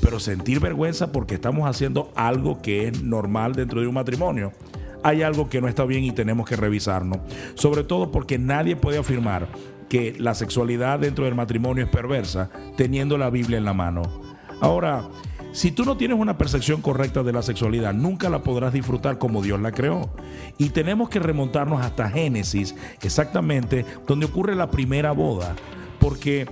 Pero 0.00 0.18
sentir 0.18 0.60
vergüenza 0.60 1.12
porque 1.12 1.34
estamos 1.34 1.68
haciendo 1.68 2.10
algo 2.16 2.62
que 2.62 2.88
es 2.88 3.02
normal 3.02 3.54
dentro 3.54 3.80
de 3.82 3.86
un 3.86 3.94
matrimonio. 3.94 4.52
Hay 5.02 5.22
algo 5.22 5.48
que 5.50 5.60
no 5.60 5.68
está 5.68 5.84
bien 5.84 6.04
y 6.04 6.12
tenemos 6.12 6.48
que 6.48 6.56
revisarnos. 6.56 7.18
Sobre 7.54 7.84
todo 7.84 8.10
porque 8.10 8.38
nadie 8.38 8.76
puede 8.76 8.98
afirmar 8.98 9.48
que 9.90 10.14
la 10.18 10.34
sexualidad 10.34 11.00
dentro 11.00 11.24
del 11.26 11.34
matrimonio 11.34 11.84
es 11.84 11.90
perversa 11.90 12.48
teniendo 12.76 13.18
la 13.18 13.28
Biblia 13.28 13.58
en 13.58 13.64
la 13.64 13.74
mano. 13.74 14.02
Ahora, 14.62 15.08
si 15.52 15.72
tú 15.72 15.84
no 15.84 15.96
tienes 15.96 16.18
una 16.18 16.38
percepción 16.38 16.80
correcta 16.80 17.22
de 17.22 17.32
la 17.32 17.42
sexualidad, 17.42 17.92
nunca 17.92 18.30
la 18.30 18.42
podrás 18.42 18.72
disfrutar 18.72 19.18
como 19.18 19.42
Dios 19.42 19.60
la 19.60 19.72
creó. 19.72 20.10
Y 20.58 20.70
tenemos 20.70 21.08
que 21.08 21.18
remontarnos 21.18 21.80
hasta 21.84 22.08
Génesis, 22.08 22.74
exactamente 23.02 23.84
donde 24.06 24.26
ocurre 24.26 24.54
la 24.54 24.70
primera 24.70 25.12
boda, 25.12 25.56
porque 25.98 26.46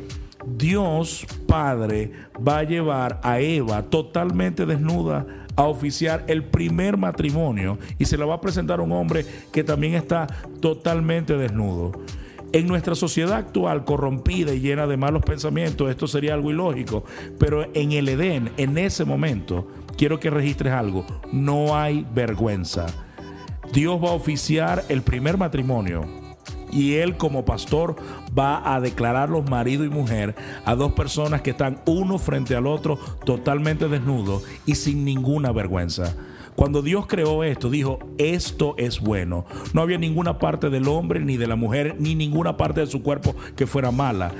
Dios 0.46 1.26
Padre 1.46 2.12
va 2.46 2.58
a 2.58 2.64
llevar 2.64 3.20
a 3.22 3.40
Eva 3.40 3.82
totalmente 3.82 4.66
desnuda 4.66 5.26
a 5.56 5.64
oficiar 5.64 6.24
el 6.28 6.44
primer 6.44 6.96
matrimonio 6.96 7.78
y 7.98 8.04
se 8.04 8.16
la 8.16 8.26
va 8.26 8.34
a 8.34 8.40
presentar 8.40 8.78
a 8.78 8.82
un 8.82 8.92
hombre 8.92 9.26
que 9.52 9.64
también 9.64 9.94
está 9.94 10.26
totalmente 10.60 11.36
desnudo. 11.36 11.92
En 12.52 12.66
nuestra 12.66 12.94
sociedad 12.94 13.34
actual, 13.34 13.84
corrompida 13.84 14.54
y 14.54 14.60
llena 14.60 14.86
de 14.86 14.96
malos 14.96 15.22
pensamientos, 15.22 15.90
esto 15.90 16.06
sería 16.06 16.32
algo 16.32 16.50
ilógico, 16.50 17.04
pero 17.38 17.66
en 17.74 17.92
el 17.92 18.08
Edén, 18.08 18.50
en 18.56 18.78
ese 18.78 19.04
momento, 19.04 19.68
quiero 19.98 20.18
que 20.18 20.30
registres 20.30 20.72
algo, 20.72 21.04
no 21.30 21.76
hay 21.76 22.06
vergüenza. 22.14 22.86
Dios 23.72 24.02
va 24.02 24.10
a 24.10 24.14
oficiar 24.14 24.82
el 24.88 25.02
primer 25.02 25.36
matrimonio 25.36 26.06
y 26.72 26.94
él 26.94 27.18
como 27.18 27.44
pastor 27.44 27.96
va 28.36 28.74
a 28.74 28.80
declararlos 28.80 29.48
marido 29.48 29.84
y 29.84 29.90
mujer 29.90 30.34
a 30.64 30.74
dos 30.74 30.92
personas 30.92 31.42
que 31.42 31.50
están 31.50 31.80
uno 31.84 32.18
frente 32.18 32.56
al 32.56 32.66
otro 32.66 32.96
totalmente 33.24 33.88
desnudos 33.88 34.44
y 34.64 34.74
sin 34.74 35.04
ninguna 35.04 35.52
vergüenza. 35.52 36.14
Cuando 36.58 36.82
Dios 36.82 37.06
creó 37.06 37.44
esto, 37.44 37.70
dijo, 37.70 38.00
esto 38.18 38.74
es 38.78 38.98
bueno. 38.98 39.46
No 39.74 39.80
había 39.80 39.96
ninguna 39.96 40.40
parte 40.40 40.70
del 40.70 40.88
hombre, 40.88 41.20
ni 41.20 41.36
de 41.36 41.46
la 41.46 41.54
mujer, 41.54 41.94
ni 42.00 42.16
ninguna 42.16 42.56
parte 42.56 42.80
de 42.80 42.88
su 42.88 43.00
cuerpo 43.00 43.36
que 43.54 43.68
fuera 43.68 43.92
mala. 43.92 44.32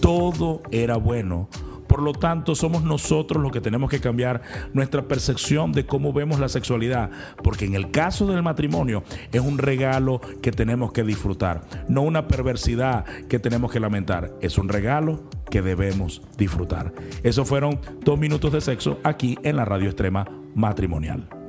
Todo 0.00 0.62
era 0.72 0.96
bueno. 0.96 1.48
Por 1.86 2.02
lo 2.02 2.12
tanto, 2.12 2.56
somos 2.56 2.82
nosotros 2.82 3.40
los 3.40 3.52
que 3.52 3.60
tenemos 3.60 3.88
que 3.88 4.00
cambiar 4.00 4.42
nuestra 4.72 5.06
percepción 5.06 5.70
de 5.70 5.86
cómo 5.86 6.12
vemos 6.12 6.40
la 6.40 6.48
sexualidad, 6.48 7.12
porque 7.40 7.66
en 7.66 7.76
el 7.76 7.92
caso 7.92 8.26
del 8.26 8.42
matrimonio 8.42 9.04
es 9.30 9.40
un 9.40 9.56
regalo 9.56 10.20
que 10.42 10.50
tenemos 10.50 10.90
que 10.90 11.04
disfrutar, 11.04 11.62
no 11.86 12.02
una 12.02 12.26
perversidad 12.26 13.04
que 13.28 13.38
tenemos 13.38 13.70
que 13.70 13.78
lamentar, 13.78 14.34
es 14.40 14.58
un 14.58 14.68
regalo 14.68 15.22
que 15.48 15.62
debemos 15.62 16.20
disfrutar. 16.36 16.92
Esos 17.22 17.48
fueron 17.48 17.78
dos 18.04 18.18
minutos 18.18 18.52
de 18.52 18.60
sexo 18.60 18.98
aquí 19.04 19.38
en 19.44 19.54
la 19.54 19.64
radio 19.64 19.86
extrema 19.86 20.26
matrimonial. 20.56 21.39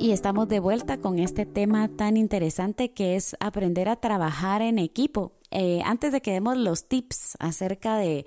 Y 0.00 0.12
estamos 0.12 0.48
de 0.48 0.60
vuelta 0.60 0.96
con 0.96 1.18
este 1.18 1.44
tema 1.44 1.88
tan 1.88 2.16
interesante 2.16 2.90
que 2.90 3.16
es 3.16 3.36
aprender 3.38 3.90
a 3.90 3.96
trabajar 3.96 4.62
en 4.62 4.78
equipo. 4.78 5.32
Eh, 5.50 5.82
antes 5.84 6.10
de 6.10 6.22
que 6.22 6.32
demos 6.32 6.56
los 6.56 6.88
tips 6.88 7.36
acerca 7.38 7.98
de, 7.98 8.24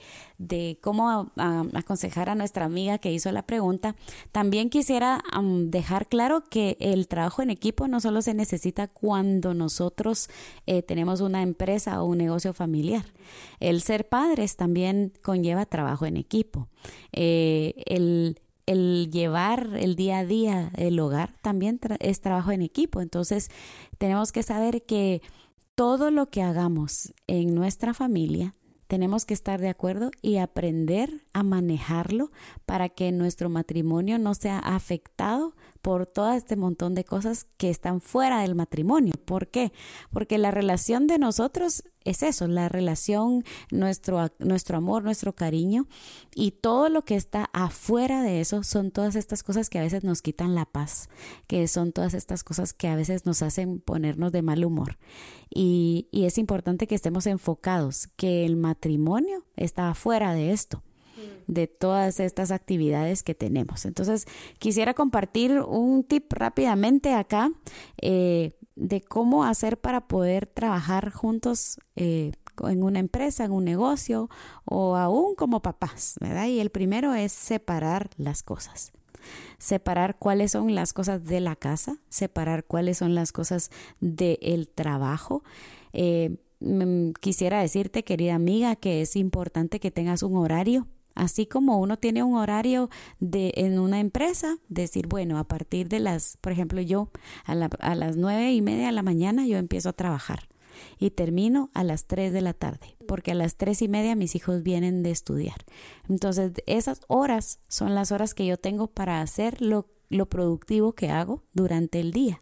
cómo 0.82 1.32
aconsejar 1.74 2.30
a 2.30 2.36
nuestra 2.36 2.66
amiga 2.66 3.00
que 3.00 3.12
hizo 3.12 3.32
la 3.32 3.42
pregunta, 3.42 3.96
también 4.32 4.70
quisiera 4.70 5.24
dejar 5.42 6.08
claro 6.08 6.44
que 6.48 6.78
el 6.80 7.08
trabajo 7.08 7.42
en 7.42 7.50
equipo 7.50 7.88
no 7.88 8.00
solo 8.02 8.22
se 8.22 8.36
necesita 8.36 8.88
cuando 8.88 9.56
nosotros 9.56 10.30
eh, 10.68 10.84
tenemos 10.84 11.22
una 11.22 11.42
empresa 11.42 12.04
o 12.04 12.06
un 12.06 12.20
negocio 12.20 12.54
familiar. 12.54 13.06
El 13.60 13.82
ser 13.82 14.08
padres 14.08 14.58
también 14.58 15.12
conlleva 15.24 15.66
trabajo 15.66 16.06
en 16.06 16.18
equipo. 16.18 16.68
Eh, 17.14 17.74
el 17.88 18.38
el 18.66 19.10
llevar 19.12 19.72
el 19.76 19.96
día 19.96 20.20
a 20.20 20.26
día 20.26 20.72
el 20.76 21.00
hogar 21.00 21.36
también 21.42 21.80
es 22.00 22.22
trabajo 22.22 22.52
en 22.52 22.62
equipo. 22.62 23.02
Entonces 23.02 23.50
tenemos 23.98 24.32
que 24.32 24.44
saber 24.44 24.84
que 24.84 25.22
todo 25.76 26.12
lo 26.12 26.28
que 26.28 26.42
hagamos 26.42 27.14
en 27.28 27.56
nuestra 27.56 27.94
familia 27.94 28.54
tenemos 28.88 29.26
que 29.26 29.34
estar 29.34 29.60
de 29.60 29.70
acuerdo 29.70 30.12
y 30.22 30.38
aprender 30.38 31.24
a 31.34 31.42
manejarlo 31.42 32.30
para 32.66 32.90
que 32.90 33.12
nuestro 33.12 33.50
matrimonio 33.50 34.20
no 34.20 34.36
sea 34.36 34.60
afectado 34.60 35.56
por 35.84 36.08
todo 36.08 36.32
este 36.32 36.56
montón 36.56 36.96
de 36.96 37.04
cosas 37.04 37.46
que 37.58 37.70
están 37.70 38.00
fuera 38.00 38.42
del 38.42 38.56
matrimonio. 38.56 39.16
¿Por 39.26 39.50
qué? 39.50 39.74
Porque 40.12 40.38
la 40.38 40.50
relación 40.50 41.08
de 41.08 41.20
nosotros 41.20 41.84
es 42.06 42.24
eso, 42.24 42.48
la 42.48 42.70
relación, 42.70 43.44
nuestro, 43.70 44.32
nuestro 44.40 44.78
amor, 44.78 45.04
nuestro 45.04 45.36
cariño 45.36 45.88
y 46.34 46.52
todo 46.52 46.88
lo 46.88 47.02
que 47.04 47.16
está 47.16 47.50
afuera 47.52 48.24
de 48.24 48.40
eso 48.40 48.64
son 48.64 48.92
todas 48.92 49.16
estas 49.16 49.44
cosas 49.44 49.70
que 49.70 49.78
a 49.78 49.84
veces 49.84 50.06
nos 50.06 50.22
quitan 50.22 50.56
la 50.56 50.66
paz, 50.66 51.10
que 51.48 51.68
son 51.68 51.92
todas 51.92 52.14
estas 52.14 52.46
cosas 52.46 52.72
que 52.72 52.88
a 52.88 52.96
veces 52.96 53.26
nos 53.26 53.42
hacen 53.42 53.82
ponernos 53.82 54.32
de 54.32 54.42
mal 54.42 54.64
humor. 54.64 54.98
Y, 55.54 56.08
y 56.12 56.24
es 56.24 56.38
importante 56.38 56.88
que 56.88 56.96
estemos 56.96 57.28
enfocados, 57.28 58.08
que 58.16 58.46
el 58.46 58.56
matrimonio 58.56 59.44
está 59.58 59.90
afuera 59.90 60.34
de 60.34 60.54
esto 60.54 60.82
de 61.48 61.68
todas 61.68 62.20
estas 62.20 62.52
actividades 62.52 63.24
que 63.24 63.36
tenemos. 63.36 63.86
Entonces, 63.86 64.26
quisiera 64.60 64.94
compartir 64.94 65.60
un 65.60 66.04
tip 66.04 66.32
rápidamente 66.34 67.14
acá 67.14 67.52
eh, 68.02 68.52
de 68.76 69.02
cómo 69.02 69.44
hacer 69.44 69.80
para 69.80 70.08
poder 70.08 70.48
trabajar 70.48 71.12
juntos 71.12 71.78
eh, 71.96 72.32
en 72.62 72.84
una 72.84 73.00
empresa, 73.00 73.46
en 73.46 73.52
un 73.52 73.66
negocio 73.66 74.30
o 74.66 74.96
aún 74.96 75.36
como 75.36 75.62
papás. 75.62 76.16
Y 76.48 76.60
el 76.60 76.70
primero 76.70 77.14
es 77.14 77.32
separar 77.32 78.10
las 78.18 78.44
cosas 78.44 78.94
separar 79.58 80.18
cuáles 80.18 80.52
son 80.52 80.76
las 80.76 80.92
cosas 80.92 81.24
de 81.26 81.40
la 81.40 81.56
casa, 81.56 81.98
separar 82.10 82.66
cuáles 82.66 82.98
son 82.98 83.16
las 83.16 83.32
cosas 83.32 83.72
del 84.02 84.68
trabajo. 84.68 85.44
Eh, 85.94 86.38
mm, 86.60 87.12
quisiera 87.22 87.62
decirte, 87.62 88.04
querida 88.04 88.36
amiga, 88.36 88.76
que 88.76 89.02
es 89.02 89.16
importante 89.16 89.80
que 89.80 89.92
tengas 89.92 90.24
un 90.24 90.36
horario 90.36 90.88
Así 91.16 91.46
como 91.46 91.80
uno 91.80 91.98
tiene 91.98 92.24
un 92.24 92.36
horario 92.36 92.90
de, 93.20 93.54
en 93.56 93.80
una 93.80 94.00
empresa, 94.00 94.58
decir, 94.68 95.08
bueno, 95.08 95.38
a 95.38 95.44
partir 95.44 95.90
de 95.90 96.00
las, 96.00 96.38
por 96.42 96.52
ejemplo, 96.52 96.82
yo 96.82 97.10
a, 97.46 97.54
a 97.54 97.96
las 97.96 98.18
nueve 98.18 98.52
y 98.54 98.62
media 98.62 98.88
de 98.88 98.92
la 98.92 99.04
mañana 99.04 99.46
yo 99.46 99.58
empiezo 99.58 99.90
a 99.90 99.94
trabajar 99.94 100.48
y 101.00 101.12
termino 101.12 101.70
a 101.74 101.84
las 101.84 102.06
tres 102.06 102.34
de 102.34 102.42
la 102.42 102.54
tarde, 102.54 102.98
porque 103.08 103.32
a 103.32 103.36
las 103.36 103.56
tres 103.56 103.82
y 103.82 103.88
media 103.88 104.16
mis 104.16 104.36
hijos 104.36 104.64
vienen 104.64 105.04
de 105.04 105.12
estudiar. 105.12 105.66
Entonces, 106.10 106.54
esas 106.66 107.02
horas 107.08 107.60
son 107.68 107.96
las 107.96 108.12
horas 108.12 108.34
que 108.34 108.46
yo 108.46 108.58
tengo 108.58 108.88
para 108.88 109.22
hacer 109.22 109.62
lo 109.62 109.88
lo 110.14 110.28
productivo 110.28 110.94
que 110.94 111.10
hago 111.10 111.44
durante 111.54 112.00
el 112.00 112.12
día. 112.12 112.42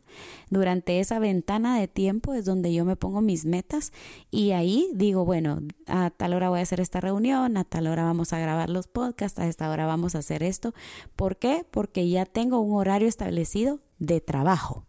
Durante 0.49 0.99
esa 0.99 1.19
ventana 1.19 1.79
de 1.79 1.87
tiempo 1.87 2.33
es 2.33 2.45
donde 2.45 2.73
yo 2.73 2.85
me 2.85 2.95
pongo 2.95 3.21
mis 3.21 3.45
metas 3.45 3.91
y 4.29 4.51
ahí 4.51 4.89
digo, 4.93 5.25
bueno, 5.25 5.59
a 5.87 6.09
tal 6.11 6.33
hora 6.33 6.49
voy 6.49 6.59
a 6.59 6.63
hacer 6.63 6.79
esta 6.79 6.99
reunión, 6.99 7.57
a 7.57 7.63
tal 7.63 7.87
hora 7.87 8.03
vamos 8.03 8.33
a 8.33 8.39
grabar 8.39 8.69
los 8.69 8.87
podcasts, 8.87 9.39
a 9.39 9.47
esta 9.47 9.69
hora 9.69 9.85
vamos 9.85 10.15
a 10.15 10.19
hacer 10.19 10.43
esto. 10.43 10.73
¿Por 11.15 11.37
qué? 11.37 11.65
Porque 11.71 12.09
ya 12.09 12.25
tengo 12.25 12.59
un 12.59 12.77
horario 12.77 13.07
establecido 13.07 13.79
de 13.99 14.21
trabajo. 14.21 14.85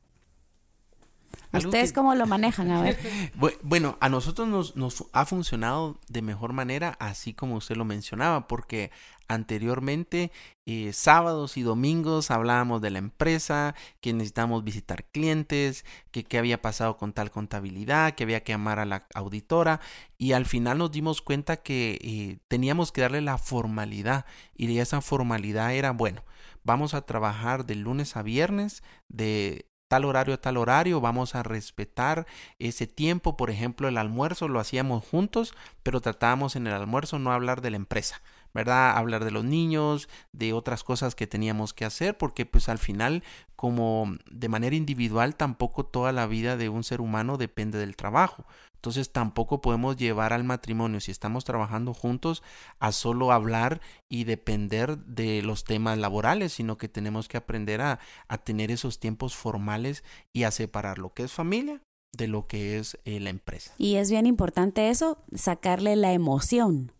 ¿Ustedes 1.52 1.92
cómo 1.92 2.14
lo 2.14 2.26
manejan? 2.26 2.70
A 2.70 2.82
ver. 2.82 2.98
Bueno, 3.62 3.96
a 4.00 4.08
nosotros 4.08 4.48
nos, 4.48 4.76
nos, 4.76 5.04
ha 5.12 5.24
funcionado 5.26 5.98
de 6.08 6.22
mejor 6.22 6.52
manera, 6.52 6.96
así 6.98 7.34
como 7.34 7.56
usted 7.56 7.76
lo 7.76 7.84
mencionaba, 7.84 8.46
porque 8.46 8.90
anteriormente, 9.28 10.30
eh, 10.66 10.92
sábados 10.92 11.56
y 11.56 11.62
domingos 11.62 12.30
hablábamos 12.30 12.80
de 12.80 12.90
la 12.90 12.98
empresa, 12.98 13.74
que 14.00 14.12
necesitamos 14.12 14.64
visitar 14.64 15.04
clientes, 15.04 15.84
que 16.10 16.24
qué 16.24 16.38
había 16.38 16.62
pasado 16.62 16.96
con 16.96 17.12
tal 17.12 17.30
contabilidad, 17.30 18.14
que 18.14 18.24
había 18.24 18.42
que 18.42 18.52
llamar 18.52 18.78
a 18.78 18.84
la 18.84 19.06
auditora, 19.14 19.80
y 20.18 20.32
al 20.32 20.46
final 20.46 20.78
nos 20.78 20.92
dimos 20.92 21.22
cuenta 21.22 21.56
que 21.56 21.98
eh, 22.02 22.38
teníamos 22.48 22.92
que 22.92 23.02
darle 23.02 23.20
la 23.20 23.38
formalidad, 23.38 24.26
y 24.54 24.78
esa 24.78 25.00
formalidad 25.00 25.74
era, 25.74 25.92
bueno, 25.92 26.22
vamos 26.64 26.94
a 26.94 27.02
trabajar 27.02 27.66
de 27.66 27.74
lunes 27.74 28.16
a 28.16 28.22
viernes 28.22 28.82
de 29.08 29.71
tal 29.92 30.06
horario 30.06 30.38
tal 30.38 30.56
horario, 30.56 31.02
vamos 31.02 31.34
a 31.34 31.42
respetar 31.42 32.26
ese 32.58 32.86
tiempo, 32.86 33.36
por 33.36 33.50
ejemplo, 33.50 33.88
el 33.88 33.98
almuerzo 33.98 34.48
lo 34.48 34.58
hacíamos 34.58 35.04
juntos, 35.04 35.52
pero 35.82 36.00
tratábamos 36.00 36.56
en 36.56 36.66
el 36.66 36.72
almuerzo 36.72 37.18
no 37.18 37.30
hablar 37.30 37.60
de 37.60 37.72
la 37.72 37.76
empresa, 37.76 38.22
¿verdad? 38.54 38.96
Hablar 38.96 39.22
de 39.22 39.32
los 39.32 39.44
niños, 39.44 40.08
de 40.32 40.54
otras 40.54 40.82
cosas 40.82 41.14
que 41.14 41.26
teníamos 41.26 41.74
que 41.74 41.84
hacer, 41.84 42.16
porque 42.16 42.46
pues 42.46 42.70
al 42.70 42.78
final, 42.78 43.22
como 43.54 44.16
de 44.30 44.48
manera 44.48 44.76
individual, 44.76 45.34
tampoco 45.34 45.84
toda 45.84 46.10
la 46.12 46.26
vida 46.26 46.56
de 46.56 46.70
un 46.70 46.84
ser 46.84 47.02
humano 47.02 47.36
depende 47.36 47.76
del 47.76 47.94
trabajo. 47.94 48.46
Entonces 48.82 49.12
tampoco 49.12 49.60
podemos 49.60 49.96
llevar 49.96 50.32
al 50.32 50.42
matrimonio, 50.42 51.00
si 51.00 51.12
estamos 51.12 51.44
trabajando 51.44 51.94
juntos, 51.94 52.42
a 52.80 52.90
solo 52.90 53.30
hablar 53.30 53.80
y 54.08 54.24
depender 54.24 54.98
de 54.98 55.40
los 55.42 55.62
temas 55.62 55.98
laborales, 55.98 56.54
sino 56.54 56.78
que 56.78 56.88
tenemos 56.88 57.28
que 57.28 57.36
aprender 57.36 57.80
a, 57.80 58.00
a 58.26 58.38
tener 58.38 58.72
esos 58.72 58.98
tiempos 58.98 59.36
formales 59.36 60.02
y 60.32 60.42
a 60.42 60.50
separar 60.50 60.98
lo 60.98 61.14
que 61.14 61.22
es 61.22 61.32
familia 61.32 61.80
de 62.10 62.26
lo 62.26 62.48
que 62.48 62.76
es 62.80 62.98
eh, 63.04 63.20
la 63.20 63.30
empresa. 63.30 63.72
Y 63.78 63.94
es 63.94 64.10
bien 64.10 64.26
importante 64.26 64.90
eso, 64.90 65.16
sacarle 65.32 65.94
la 65.94 66.12
emoción 66.12 66.90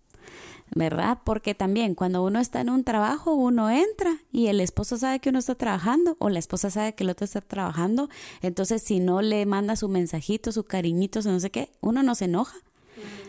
¿verdad? 0.75 1.19
Porque 1.25 1.55
también 1.55 1.95
cuando 1.95 2.25
uno 2.25 2.41
está 2.41 2.61
en 2.61 2.71
un 2.71 2.85
trabajo, 2.85 3.35
uno 3.35 3.71
entra 3.71 4.19
y 4.31 4.47
el 4.47 4.61
esposo 4.61 4.97
sabe 4.97 5.21
que 5.21 5.31
uno 5.31 5.39
está 5.39 5.55
trabajando 5.55 6.17
o 6.19 6.29
la 6.29 6.39
esposa 6.39 6.71
sabe 6.71 6.95
que 6.95 7.05
el 7.05 7.11
otro 7.11 7.25
está 7.25 7.41
trabajando, 7.41 8.09
entonces 8.41 8.83
si 8.83 9.01
no 9.01 9.23
le 9.23 9.45
manda 9.47 9.77
su 9.77 9.89
mensajito, 9.89 10.53
su 10.53 10.65
cariñito, 10.65 11.21
no 11.23 11.41
sé 11.41 11.51
qué, 11.51 11.71
uno 11.81 12.03
no 12.03 12.15
se 12.15 12.27
enoja. 12.27 12.57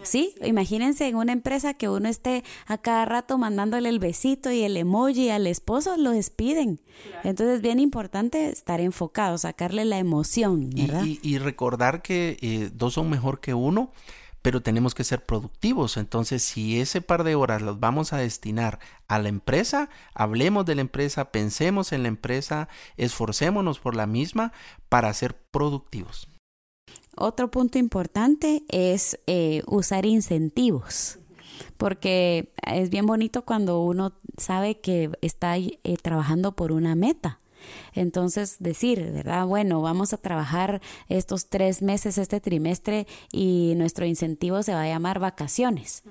Sí, 0.04 0.36
imagínense 0.44 1.08
en 1.08 1.16
una 1.16 1.32
empresa 1.32 1.74
que 1.74 1.88
uno 1.88 2.10
esté 2.10 2.44
a 2.68 2.78
cada 2.78 3.06
rato 3.06 3.38
mandándole 3.38 3.88
el 3.88 4.00
besito 4.00 4.52
y 4.52 4.64
el 4.64 4.76
emoji 4.76 5.30
al 5.30 5.48
esposo, 5.48 5.96
lo 5.96 6.12
despiden. 6.12 6.82
Entonces 7.24 7.56
es 7.56 7.62
bien 7.62 7.80
importante 7.80 8.50
estar 8.50 8.82
enfocado, 8.82 9.38
sacarle 9.38 9.86
la 9.86 10.00
emoción, 10.00 10.70
¿verdad? 10.72 11.06
Y, 11.06 11.38
recordar 11.38 12.02
que 12.02 12.38
eh, 12.42 12.70
dos 12.74 12.96
son 12.96 13.10
mejor 13.10 13.40
que 13.40 13.54
uno 13.54 13.92
pero 14.44 14.62
tenemos 14.62 14.94
que 14.94 15.06
ser 15.06 15.24
productivos. 15.24 15.98
Entonces, 15.98 16.44
si 16.44 16.80
ese 16.80 17.02
par 17.02 17.24
de 17.24 17.34
horas 17.34 17.64
los 17.64 17.80
vamos 17.80 18.14
a 18.14 18.18
destinar 18.18 18.78
a 19.08 19.18
la 19.18 19.30
empresa, 19.30 19.90
hablemos 20.14 20.66
de 20.66 20.76
la 20.76 20.82
empresa, 20.82 21.32
pensemos 21.32 21.94
en 21.94 22.04
la 22.04 22.10
empresa, 22.10 22.68
esforcémonos 22.98 23.80
por 23.80 23.96
la 23.96 24.06
misma 24.06 24.52
para 24.90 25.12
ser 25.14 25.36
productivos. 25.50 26.28
Otro 27.16 27.50
punto 27.50 27.80
importante 27.80 28.64
es 28.68 29.18
eh, 29.28 29.64
usar 29.66 30.06
incentivos, 30.06 31.20
porque 31.78 32.52
es 32.68 32.90
bien 32.90 33.06
bonito 33.06 33.44
cuando 33.46 33.82
uno 33.82 34.14
sabe 34.38 34.82
que 34.82 35.10
está 35.22 35.58
eh, 35.58 35.78
trabajando 36.02 36.54
por 36.56 36.74
una 36.74 36.96
meta. 36.96 37.40
Entonces, 37.94 38.58
decir, 38.60 39.12
¿verdad? 39.12 39.46
Bueno, 39.46 39.82
vamos 39.82 40.14
a 40.14 40.18
trabajar 40.18 40.82
estos 41.10 41.48
tres 41.48 41.82
meses, 41.82 42.18
este 42.18 42.40
trimestre, 42.40 43.08
y 43.32 43.74
nuestro 43.76 44.06
incentivo 44.06 44.64
se 44.64 44.74
va 44.74 44.84
a 44.84 44.88
llamar 44.88 45.20
vacaciones 45.20 46.04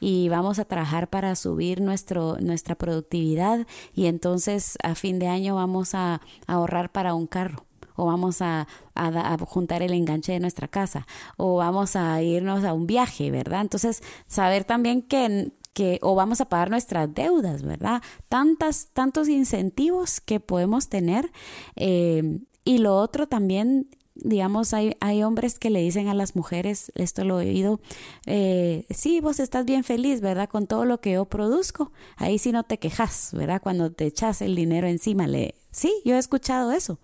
y 0.00 0.28
vamos 0.28 0.58
a 0.58 0.64
trabajar 0.64 1.08
para 1.08 1.36
subir 1.36 1.80
nuestro, 1.80 2.36
nuestra 2.40 2.74
productividad 2.74 3.66
y 3.94 4.06
entonces 4.06 4.76
a 4.82 4.94
fin 4.94 5.18
de 5.18 5.28
año 5.28 5.54
vamos 5.54 5.94
a, 5.94 6.20
ahorrar 6.46 6.90
para 6.90 7.14
un 7.14 7.26
carro 7.26 7.64
o 7.94 8.06
vamos 8.06 8.42
a, 8.42 8.66
a, 8.94 9.38
juntar 9.46 9.82
el 9.82 9.92
enganche 9.92 10.32
de 10.32 10.40
nuestra 10.40 10.66
casa 10.66 11.06
o 11.36 11.56
vamos 11.56 11.94
a 11.94 12.20
irnos 12.22 12.64
a 12.64 12.72
un 12.72 12.86
viaje, 12.86 13.30
¿verdad? 13.30 13.60
Entonces, 13.60 14.02
saber 14.26 14.64
también 14.64 15.02
que 15.02 15.52
que 15.72 15.98
o 16.02 16.14
vamos 16.14 16.40
a 16.40 16.48
pagar 16.48 16.70
nuestras 16.70 17.12
deudas, 17.14 17.62
¿verdad? 17.62 18.02
Tantas, 18.28 18.88
tantos 18.92 19.28
incentivos 19.28 20.20
que 20.20 20.40
podemos 20.40 20.88
tener. 20.88 21.30
Eh, 21.76 22.40
y 22.64 22.78
lo 22.78 22.96
otro 22.96 23.26
también 23.26 23.88
digamos, 24.14 24.74
hay, 24.74 24.96
hay 25.00 25.22
hombres 25.22 25.58
que 25.58 25.70
le 25.70 25.80
dicen 25.80 26.08
a 26.08 26.14
las 26.14 26.36
mujeres, 26.36 26.92
esto 26.94 27.24
lo 27.24 27.40
he 27.40 27.48
oído, 27.50 27.80
eh, 28.26 28.86
sí, 28.90 29.20
vos 29.20 29.40
estás 29.40 29.64
bien 29.64 29.84
feliz, 29.84 30.20
¿verdad? 30.20 30.48
Con 30.48 30.66
todo 30.66 30.84
lo 30.84 31.00
que 31.00 31.12
yo 31.12 31.24
produzco, 31.24 31.92
ahí 32.16 32.38
sí 32.38 32.52
no 32.52 32.64
te 32.64 32.78
quejas, 32.78 33.30
¿verdad? 33.32 33.60
Cuando 33.62 33.90
te 33.90 34.06
echas 34.06 34.42
el 34.42 34.54
dinero 34.54 34.86
encima, 34.86 35.26
le, 35.26 35.54
sí, 35.70 35.92
yo 36.04 36.14
he 36.16 36.18
escuchado 36.18 36.72
eso. 36.72 36.98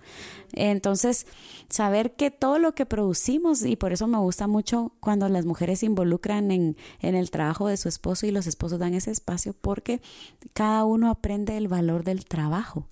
Entonces, 0.52 1.26
saber 1.68 2.14
que 2.14 2.30
todo 2.30 2.58
lo 2.58 2.74
que 2.74 2.86
producimos, 2.86 3.64
y 3.64 3.76
por 3.76 3.92
eso 3.92 4.06
me 4.06 4.18
gusta 4.18 4.46
mucho 4.46 4.92
cuando 5.00 5.28
las 5.28 5.44
mujeres 5.44 5.80
se 5.80 5.86
involucran 5.86 6.50
en, 6.50 6.76
en 7.00 7.14
el 7.14 7.30
trabajo 7.30 7.68
de 7.68 7.76
su 7.76 7.88
esposo 7.88 8.26
y 8.26 8.30
los 8.30 8.46
esposos 8.46 8.78
dan 8.78 8.94
ese 8.94 9.10
espacio, 9.10 9.54
porque 9.58 10.00
cada 10.52 10.84
uno 10.84 11.10
aprende 11.10 11.56
el 11.56 11.68
valor 11.68 12.04
del 12.04 12.24
trabajo 12.24 12.86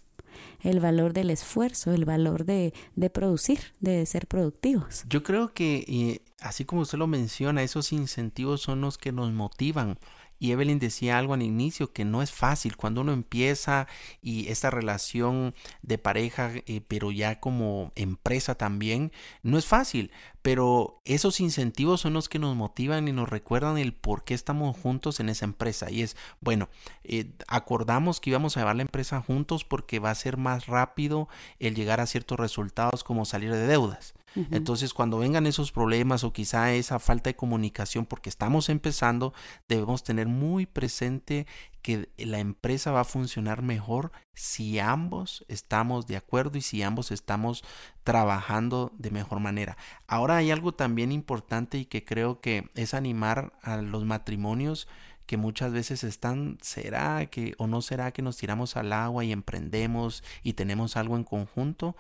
el 0.63 0.81
valor 0.81 1.13
del 1.13 1.31
esfuerzo, 1.31 1.93
el 1.93 2.05
valor 2.05 2.45
de, 2.45 2.73
de 2.95 3.11
producir, 3.11 3.59
de 3.81 4.05
ser 4.07 4.27
productivos. 4.27 5.05
Yo 5.09 5.23
creo 5.23 5.53
que, 5.53 6.21
así 6.41 6.65
como 6.65 6.83
usted 6.83 6.99
lo 6.99 7.07
menciona, 7.07 7.63
esos 7.63 7.93
incentivos 7.93 8.61
son 8.61 8.81
los 8.81 8.99
que 8.99 9.13
nos 9.13 9.33
motivan 9.33 9.99
y 10.39 10.53
Evelyn 10.53 10.79
decía 10.79 11.19
algo 11.19 11.35
al 11.35 11.43
inicio 11.43 11.93
que 11.93 12.05
no 12.05 12.23
es 12.23 12.31
fácil 12.31 12.77
cuando 12.77 13.01
uno 13.01 13.13
empieza 13.13 13.87
y 14.23 14.49
esta 14.49 14.71
relación 14.71 15.55
de 15.83 15.99
pareja, 15.99 16.51
eh, 16.67 16.83
pero 16.87 17.13
ya 17.13 17.41
como 17.41 17.93
empresa 17.95 18.55
también, 18.55 19.13
no 19.43 19.59
es 19.59 19.67
fácil, 19.67 20.11
pero 20.43 21.01
esos 21.05 21.41
incentivos 21.41 22.01
son 22.01 22.13
los 22.13 22.29
que 22.29 22.39
nos 22.39 22.55
motivan 22.55 23.09
y 23.09 23.13
nos 23.13 23.29
recuerdan 23.29 23.79
el 23.79 23.93
por 23.93 24.25
qué 24.25 24.35
estamos 24.35 24.77
juntos 24.77 25.21
en 25.21 25.29
esa 25.29 25.45
empresa. 25.45 25.91
Y 25.91 26.03
es, 26.03 26.17
bueno, 26.41 26.69
eh, 27.03 27.33
acordamos 27.49 28.21
que 28.21 28.31
íbamos 28.31 28.57
a 28.57 28.61
llevar 28.61 28.77
la 28.77 28.83
empresa 28.83 29.21
juntos 29.21 29.65
porque 29.65 29.99
va 29.99 30.11
a 30.11 30.15
ser 30.15 30.37
más 30.37 30.67
rápido 30.67 31.29
el 31.59 31.75
llegar 31.75 32.01
a 32.01 32.07
ciertos 32.07 32.39
resultados 32.39 33.03
como 33.03 33.25
salir 33.25 33.53
de 33.53 33.67
deudas. 33.67 34.16
Entonces, 34.51 34.93
cuando 34.93 35.19
vengan 35.19 35.47
esos 35.47 35.73
problemas 35.73 36.25
o 36.25 36.33
quizá 36.33 36.73
esa 36.73 36.99
falta 36.99 37.31
de 37.31 37.37
comunicación 37.37 38.05
porque 38.05 38.29
estamos 38.29 38.69
empezando, 38.69 39.33
debemos 39.69 40.05
tener 40.05 40.27
muy 40.27 40.67
presente 40.67 41.47
que 41.83 42.09
la 42.19 42.41
empresa 42.41 42.91
va 42.91 43.01
a 43.01 43.05
funcionar 43.05 43.63
mejor 43.63 44.13
si 44.35 44.79
ambos 44.79 45.45
estamos 45.49 46.07
de 46.07 46.17
acuerdo 46.17 46.59
y 46.59 46.61
si 46.61 46.83
ambos 46.83 47.13
estamos 47.13 47.65
trabajando 48.05 48.93
de 48.99 49.11
mejor 49.11 49.41
manera. 49.41 49.77
Ahora 50.07 50.37
hay 50.37 50.51
algo 50.51 50.73
también 50.73 51.13
importante 51.13 51.79
y 51.79 51.85
que 51.85 52.05
creo 52.05 52.41
que 52.41 52.69
es 52.75 52.93
animar 52.93 53.53
a 53.63 53.77
los 53.77 54.05
matrimonios 54.05 54.89
que 55.27 55.37
muchas 55.37 55.73
veces 55.73 56.05
están, 56.05 56.59
¿será 56.63 57.27
que 57.27 57.55
o 57.59 57.67
no 57.67 57.83
será 57.83 58.13
que 58.13 58.23
nos 58.23 58.37
tiramos 58.37 58.77
al 58.77 58.93
agua 58.93 59.25
y 59.25 59.33
emprendemos 59.33 60.23
y 60.43 60.55
tenemos 60.55 60.97
algo 60.97 61.17
en 61.17 61.25
conjunto? 61.25 61.97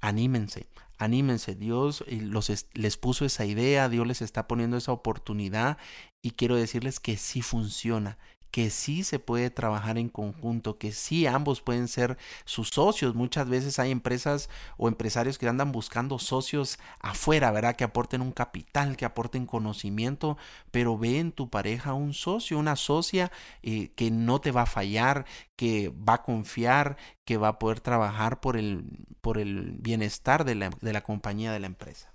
Anímense, 0.00 0.66
anímense, 1.04 1.54
Dios 1.54 2.04
los 2.08 2.66
les 2.74 2.96
puso 2.96 3.24
esa 3.24 3.44
idea, 3.44 3.88
Dios 3.88 4.06
les 4.06 4.22
está 4.22 4.46
poniendo 4.46 4.76
esa 4.76 4.92
oportunidad 4.92 5.78
y 6.22 6.32
quiero 6.32 6.56
decirles 6.56 7.00
que 7.00 7.16
sí 7.16 7.42
funciona, 7.42 8.18
que 8.52 8.68
sí 8.68 9.02
se 9.02 9.18
puede 9.18 9.48
trabajar 9.50 9.96
en 9.96 10.10
conjunto, 10.10 10.76
que 10.76 10.92
sí 10.92 11.26
ambos 11.26 11.62
pueden 11.62 11.88
ser 11.88 12.18
sus 12.44 12.68
socios. 12.68 13.14
Muchas 13.14 13.48
veces 13.48 13.78
hay 13.78 13.90
empresas 13.90 14.50
o 14.76 14.88
empresarios 14.88 15.38
que 15.38 15.48
andan 15.48 15.72
buscando 15.72 16.18
socios 16.18 16.78
afuera, 17.00 17.50
¿verdad? 17.50 17.74
Que 17.74 17.84
aporten 17.84 18.20
un 18.20 18.30
capital, 18.30 18.98
que 18.98 19.06
aporten 19.06 19.46
conocimiento, 19.46 20.36
pero 20.70 20.98
ve 20.98 21.18
en 21.18 21.32
tu 21.32 21.48
pareja 21.48 21.94
un 21.94 22.12
socio, 22.12 22.58
una 22.58 22.76
socia 22.76 23.32
eh, 23.62 23.90
que 23.96 24.10
no 24.10 24.38
te 24.42 24.52
va 24.52 24.62
a 24.62 24.66
fallar, 24.66 25.24
que 25.56 25.88
va 25.88 26.14
a 26.14 26.22
confiar, 26.22 26.98
que 27.24 27.38
va 27.38 27.48
a 27.48 27.58
poder 27.58 27.80
trabajar 27.80 28.40
por 28.40 28.58
el, 28.58 28.84
por 29.22 29.38
el 29.38 29.78
bienestar 29.78 30.44
de 30.44 30.56
la, 30.56 30.70
de 30.82 30.92
la 30.92 31.00
compañía, 31.00 31.52
de 31.52 31.60
la 31.60 31.68
empresa. 31.68 32.12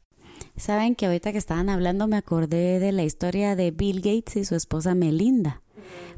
Saben 0.56 0.94
que 0.94 1.08
ahorita 1.08 1.32
que 1.32 1.40
estaban 1.40 1.70
hablando 1.70 2.08
me 2.08 2.16
acordé 2.16 2.80
de 2.80 2.92
la 2.92 3.04
historia 3.04 3.56
de 3.56 3.72
Bill 3.72 4.02
Gates 4.02 4.36
y 4.36 4.46
su 4.46 4.54
esposa 4.54 4.94
Melinda 4.94 5.64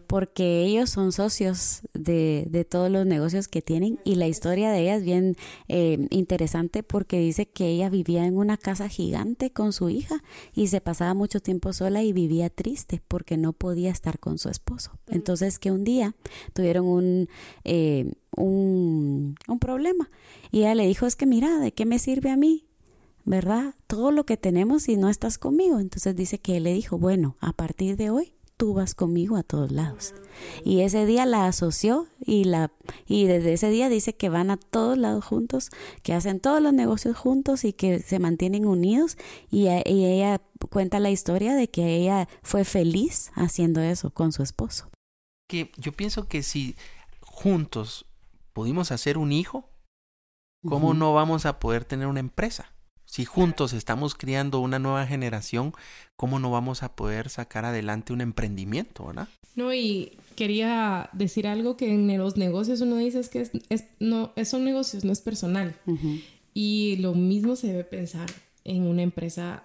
porque 0.10 0.64
ellos 0.64 0.90
son 0.90 1.12
socios 1.12 1.82
de, 1.94 2.48
de, 2.50 2.66
todos 2.66 2.90
los 2.90 3.06
negocios 3.06 3.48
que 3.48 3.62
tienen 3.62 4.00
y 4.04 4.16
la 4.16 4.28
historia 4.28 4.72
de 4.72 4.82
ella 4.82 4.96
es 4.96 5.04
bien 5.04 5.36
eh, 5.68 6.08
interesante 6.10 6.82
porque 6.82 7.20
dice 7.20 7.46
que 7.46 7.68
ella 7.68 7.90
vivía 7.90 8.26
en 8.26 8.36
una 8.36 8.58
casa 8.58 8.90
gigante 8.90 9.52
con 9.52 9.72
su 9.72 9.90
hija 9.90 10.24
y 10.56 10.68
se 10.68 10.82
pasaba 10.82 11.14
mucho 11.14 11.42
tiempo 11.42 11.74
sola 11.74 12.02
y 12.02 12.12
vivía 12.12 12.50
triste 12.50 13.04
porque 13.08 13.38
no 13.38 13.54
podía 13.54 13.92
estar 13.92 14.18
con 14.18 14.40
su 14.40 14.50
esposo. 14.50 14.92
Entonces 15.08 15.60
que 15.60 15.72
un 15.72 15.84
día 15.84 16.16
tuvieron 16.54 16.88
un, 16.88 17.30
eh, 17.64 18.12
un, 18.36 19.36
un 19.48 19.60
problema 19.60 20.10
y 20.52 20.62
ella 20.62 20.74
le 20.74 20.88
dijo 20.88 21.06
es 21.06 21.16
que 21.16 21.28
mira, 21.28 21.60
¿de 21.60 21.72
qué 21.72 21.86
me 21.86 22.00
sirve 22.00 22.32
a 22.32 22.36
mí? 22.36 22.66
¿verdad? 23.26 23.76
Todo 23.86 24.10
lo 24.10 24.26
que 24.26 24.38
tenemos 24.38 24.84
si 24.84 24.98
no 24.98 25.08
estás 25.08 25.38
conmigo. 25.38 25.80
Entonces 25.80 26.16
dice 26.16 26.40
que 26.40 26.58
él 26.58 26.64
le 26.64 26.74
dijo, 26.74 26.98
bueno, 26.98 27.36
a 27.42 27.54
partir 27.54 27.96
de 27.96 28.10
hoy 28.10 28.34
tú 28.60 28.74
vas 28.74 28.94
conmigo 28.94 29.38
a 29.38 29.44
todos 29.44 29.72
lados. 29.72 30.14
Y 30.66 30.82
ese 30.82 31.06
día 31.06 31.26
la 31.26 31.48
asoció 31.48 32.08
y 32.20 32.44
la 32.44 32.72
y 33.08 33.26
desde 33.26 33.54
ese 33.54 33.70
día 33.70 33.88
dice 33.88 34.18
que 34.18 34.28
van 34.28 34.52
a 34.52 34.58
todos 34.58 34.98
lados 34.98 35.24
juntos, 35.24 35.70
que 36.04 36.14
hacen 36.14 36.42
todos 36.42 36.62
los 36.62 36.74
negocios 36.74 37.18
juntos 37.18 37.64
y 37.64 37.72
que 37.72 38.00
se 38.00 38.20
mantienen 38.20 38.66
unidos 38.66 39.18
y, 39.50 39.70
ella 39.70 40.42
cuenta 40.70 41.00
la 41.00 41.10
historia 41.10 41.56
de 41.56 41.70
que 41.70 41.96
ella 41.96 42.28
fue 42.44 42.66
feliz 42.66 43.32
haciendo 43.34 43.80
eso 43.80 44.12
con 44.12 44.34
su 44.34 44.44
esposo. 44.44 44.90
Que 45.48 45.72
yo 45.78 45.94
pienso 45.94 46.28
que 46.28 46.44
si 46.44 46.76
juntos 47.22 48.08
pudimos 48.52 48.92
hacer 48.92 49.18
un 49.18 49.32
hijo, 49.32 49.70
¿cómo 50.68 50.94
no 50.94 51.14
vamos 51.14 51.46
a 51.46 51.60
poder 51.60 51.86
tener 51.86 52.08
una 52.08 52.20
empresa? 52.20 52.74
Si 53.10 53.26
juntos 53.26 53.74
estamos 53.74 54.14
criando 54.14 54.60
una 54.60 54.78
nueva 54.78 55.08
generación, 55.08 55.74
¿cómo 56.16 56.38
no 56.38 56.52
vamos 56.52 56.84
a 56.84 56.96
poder 56.96 57.30
sacar 57.30 57.66
adelante 57.66 58.14
un 58.14 58.22
emprendimiento, 58.22 59.08
verdad? 59.08 59.28
No, 59.56 59.74
y 59.74 60.16
quería 60.36 61.10
decir 61.14 61.48
algo 61.48 61.76
que 61.76 61.92
en 61.92 62.16
los 62.20 62.38
negocios 62.38 62.82
uno 62.82 62.98
dice 62.98 63.20
es 63.20 63.30
que 63.30 63.42
es, 63.42 63.86
no, 64.00 64.32
son 64.46 64.64
negocios, 64.64 65.06
no 65.06 65.12
es 65.12 65.22
personal. 65.22 65.76
Y 66.54 66.98
lo 66.98 67.16
mismo 67.16 67.56
se 67.56 67.70
debe 67.70 67.84
pensar 67.84 68.30
en 68.64 68.84
una 68.84 69.02
empresa 69.02 69.64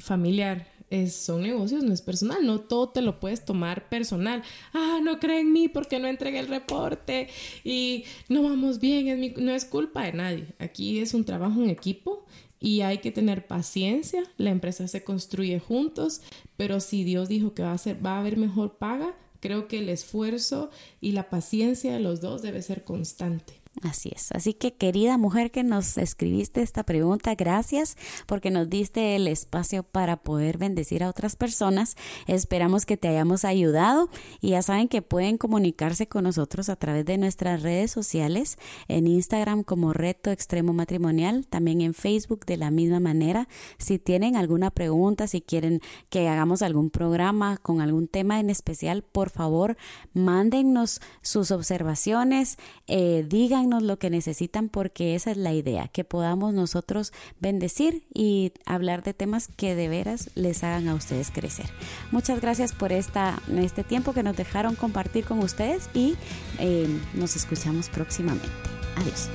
familiar. 0.00 0.66
Es, 0.90 1.14
son 1.14 1.42
negocios, 1.42 1.84
no 1.84 1.94
es 1.94 2.02
personal. 2.02 2.44
No 2.44 2.58
todo 2.58 2.88
te 2.88 3.00
lo 3.00 3.20
puedes 3.20 3.44
tomar 3.44 3.88
personal. 3.90 4.42
Ah, 4.74 4.98
no 5.00 5.20
creen 5.20 5.46
en 5.46 5.52
mí 5.52 5.68
porque 5.68 6.00
no 6.00 6.08
entregué 6.08 6.40
el 6.40 6.48
reporte 6.48 7.28
y 7.62 8.04
no 8.28 8.42
vamos 8.42 8.80
bien. 8.80 9.06
Es 9.06 9.38
no 9.38 9.52
es 9.52 9.64
culpa 9.66 10.02
de 10.02 10.14
nadie. 10.14 10.46
Aquí 10.58 10.98
es 10.98 11.14
un 11.14 11.24
trabajo 11.24 11.62
en 11.62 11.70
equipo 11.70 12.26
y 12.62 12.82
hay 12.82 12.98
que 12.98 13.10
tener 13.10 13.46
paciencia. 13.46 14.22
La 14.38 14.50
empresa 14.50 14.86
se 14.86 15.02
construye 15.02 15.58
juntos, 15.58 16.22
pero 16.56 16.78
si 16.78 17.02
Dios 17.02 17.28
dijo 17.28 17.54
que 17.54 17.62
va 17.64 17.72
a, 17.72 17.78
ser, 17.78 18.04
va 18.04 18.16
a 18.16 18.20
haber 18.20 18.36
mejor 18.36 18.78
paga, 18.78 19.16
creo 19.40 19.66
que 19.66 19.80
el 19.80 19.88
esfuerzo 19.88 20.70
y 21.00 21.10
la 21.10 21.28
paciencia 21.28 21.92
de 21.92 21.98
los 21.98 22.20
dos 22.20 22.40
debe 22.40 22.62
ser 22.62 22.84
constante. 22.84 23.61
Así 23.80 24.12
es. 24.14 24.30
Así 24.32 24.52
que 24.52 24.74
querida 24.74 25.16
mujer 25.16 25.50
que 25.50 25.62
nos 25.62 25.96
escribiste 25.96 26.60
esta 26.60 26.82
pregunta, 26.84 27.34
gracias 27.34 27.96
porque 28.26 28.50
nos 28.50 28.68
diste 28.68 29.16
el 29.16 29.26
espacio 29.26 29.82
para 29.82 30.18
poder 30.18 30.58
bendecir 30.58 31.02
a 31.02 31.08
otras 31.08 31.36
personas. 31.36 31.96
Esperamos 32.26 32.84
que 32.84 32.98
te 32.98 33.08
hayamos 33.08 33.46
ayudado 33.46 34.10
y 34.42 34.50
ya 34.50 34.62
saben 34.62 34.88
que 34.88 35.00
pueden 35.00 35.38
comunicarse 35.38 36.06
con 36.06 36.24
nosotros 36.24 36.68
a 36.68 36.76
través 36.76 37.06
de 37.06 37.16
nuestras 37.16 37.62
redes 37.62 37.90
sociales, 37.90 38.58
en 38.88 39.06
Instagram 39.06 39.62
como 39.62 39.94
Reto 39.94 40.30
Extremo 40.30 40.74
Matrimonial, 40.74 41.46
también 41.46 41.80
en 41.80 41.94
Facebook 41.94 42.44
de 42.44 42.58
la 42.58 42.70
misma 42.70 43.00
manera. 43.00 43.48
Si 43.78 43.98
tienen 43.98 44.36
alguna 44.36 44.70
pregunta, 44.70 45.26
si 45.26 45.40
quieren 45.40 45.80
que 46.10 46.28
hagamos 46.28 46.60
algún 46.60 46.90
programa 46.90 47.56
con 47.56 47.80
algún 47.80 48.06
tema 48.06 48.38
en 48.38 48.50
especial, 48.50 49.02
por 49.02 49.30
favor, 49.30 49.78
mándennos 50.12 51.00
sus 51.22 51.50
observaciones, 51.50 52.58
eh, 52.86 53.24
digan 53.26 53.61
lo 53.70 53.98
que 53.98 54.10
necesitan 54.10 54.68
porque 54.68 55.14
esa 55.14 55.30
es 55.30 55.36
la 55.36 55.52
idea, 55.52 55.88
que 55.88 56.04
podamos 56.04 56.52
nosotros 56.54 57.12
bendecir 57.40 58.04
y 58.12 58.52
hablar 58.66 59.02
de 59.02 59.14
temas 59.14 59.48
que 59.56 59.74
de 59.74 59.88
veras 59.88 60.30
les 60.34 60.64
hagan 60.64 60.88
a 60.88 60.94
ustedes 60.94 61.30
crecer. 61.30 61.66
Muchas 62.10 62.40
gracias 62.40 62.72
por 62.72 62.92
esta, 62.92 63.40
este 63.56 63.84
tiempo 63.84 64.12
que 64.12 64.22
nos 64.22 64.36
dejaron 64.36 64.74
compartir 64.74 65.24
con 65.24 65.38
ustedes 65.38 65.88
y 65.94 66.16
eh, 66.58 66.88
nos 67.14 67.36
escuchamos 67.36 67.88
próximamente. 67.88 68.48
Adiós. 68.96 69.28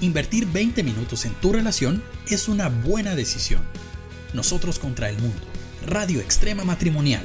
Invertir 0.00 0.46
20 0.46 0.82
minutos 0.82 1.26
en 1.26 1.34
tu 1.34 1.52
relación 1.52 2.02
es 2.28 2.48
una 2.48 2.68
buena 2.68 3.14
decisión. 3.14 3.62
Nosotros 4.32 4.78
contra 4.78 5.10
el 5.10 5.18
mundo. 5.18 5.42
Radio 5.86 6.20
Extrema 6.20 6.64
Matrimonial 6.64 7.24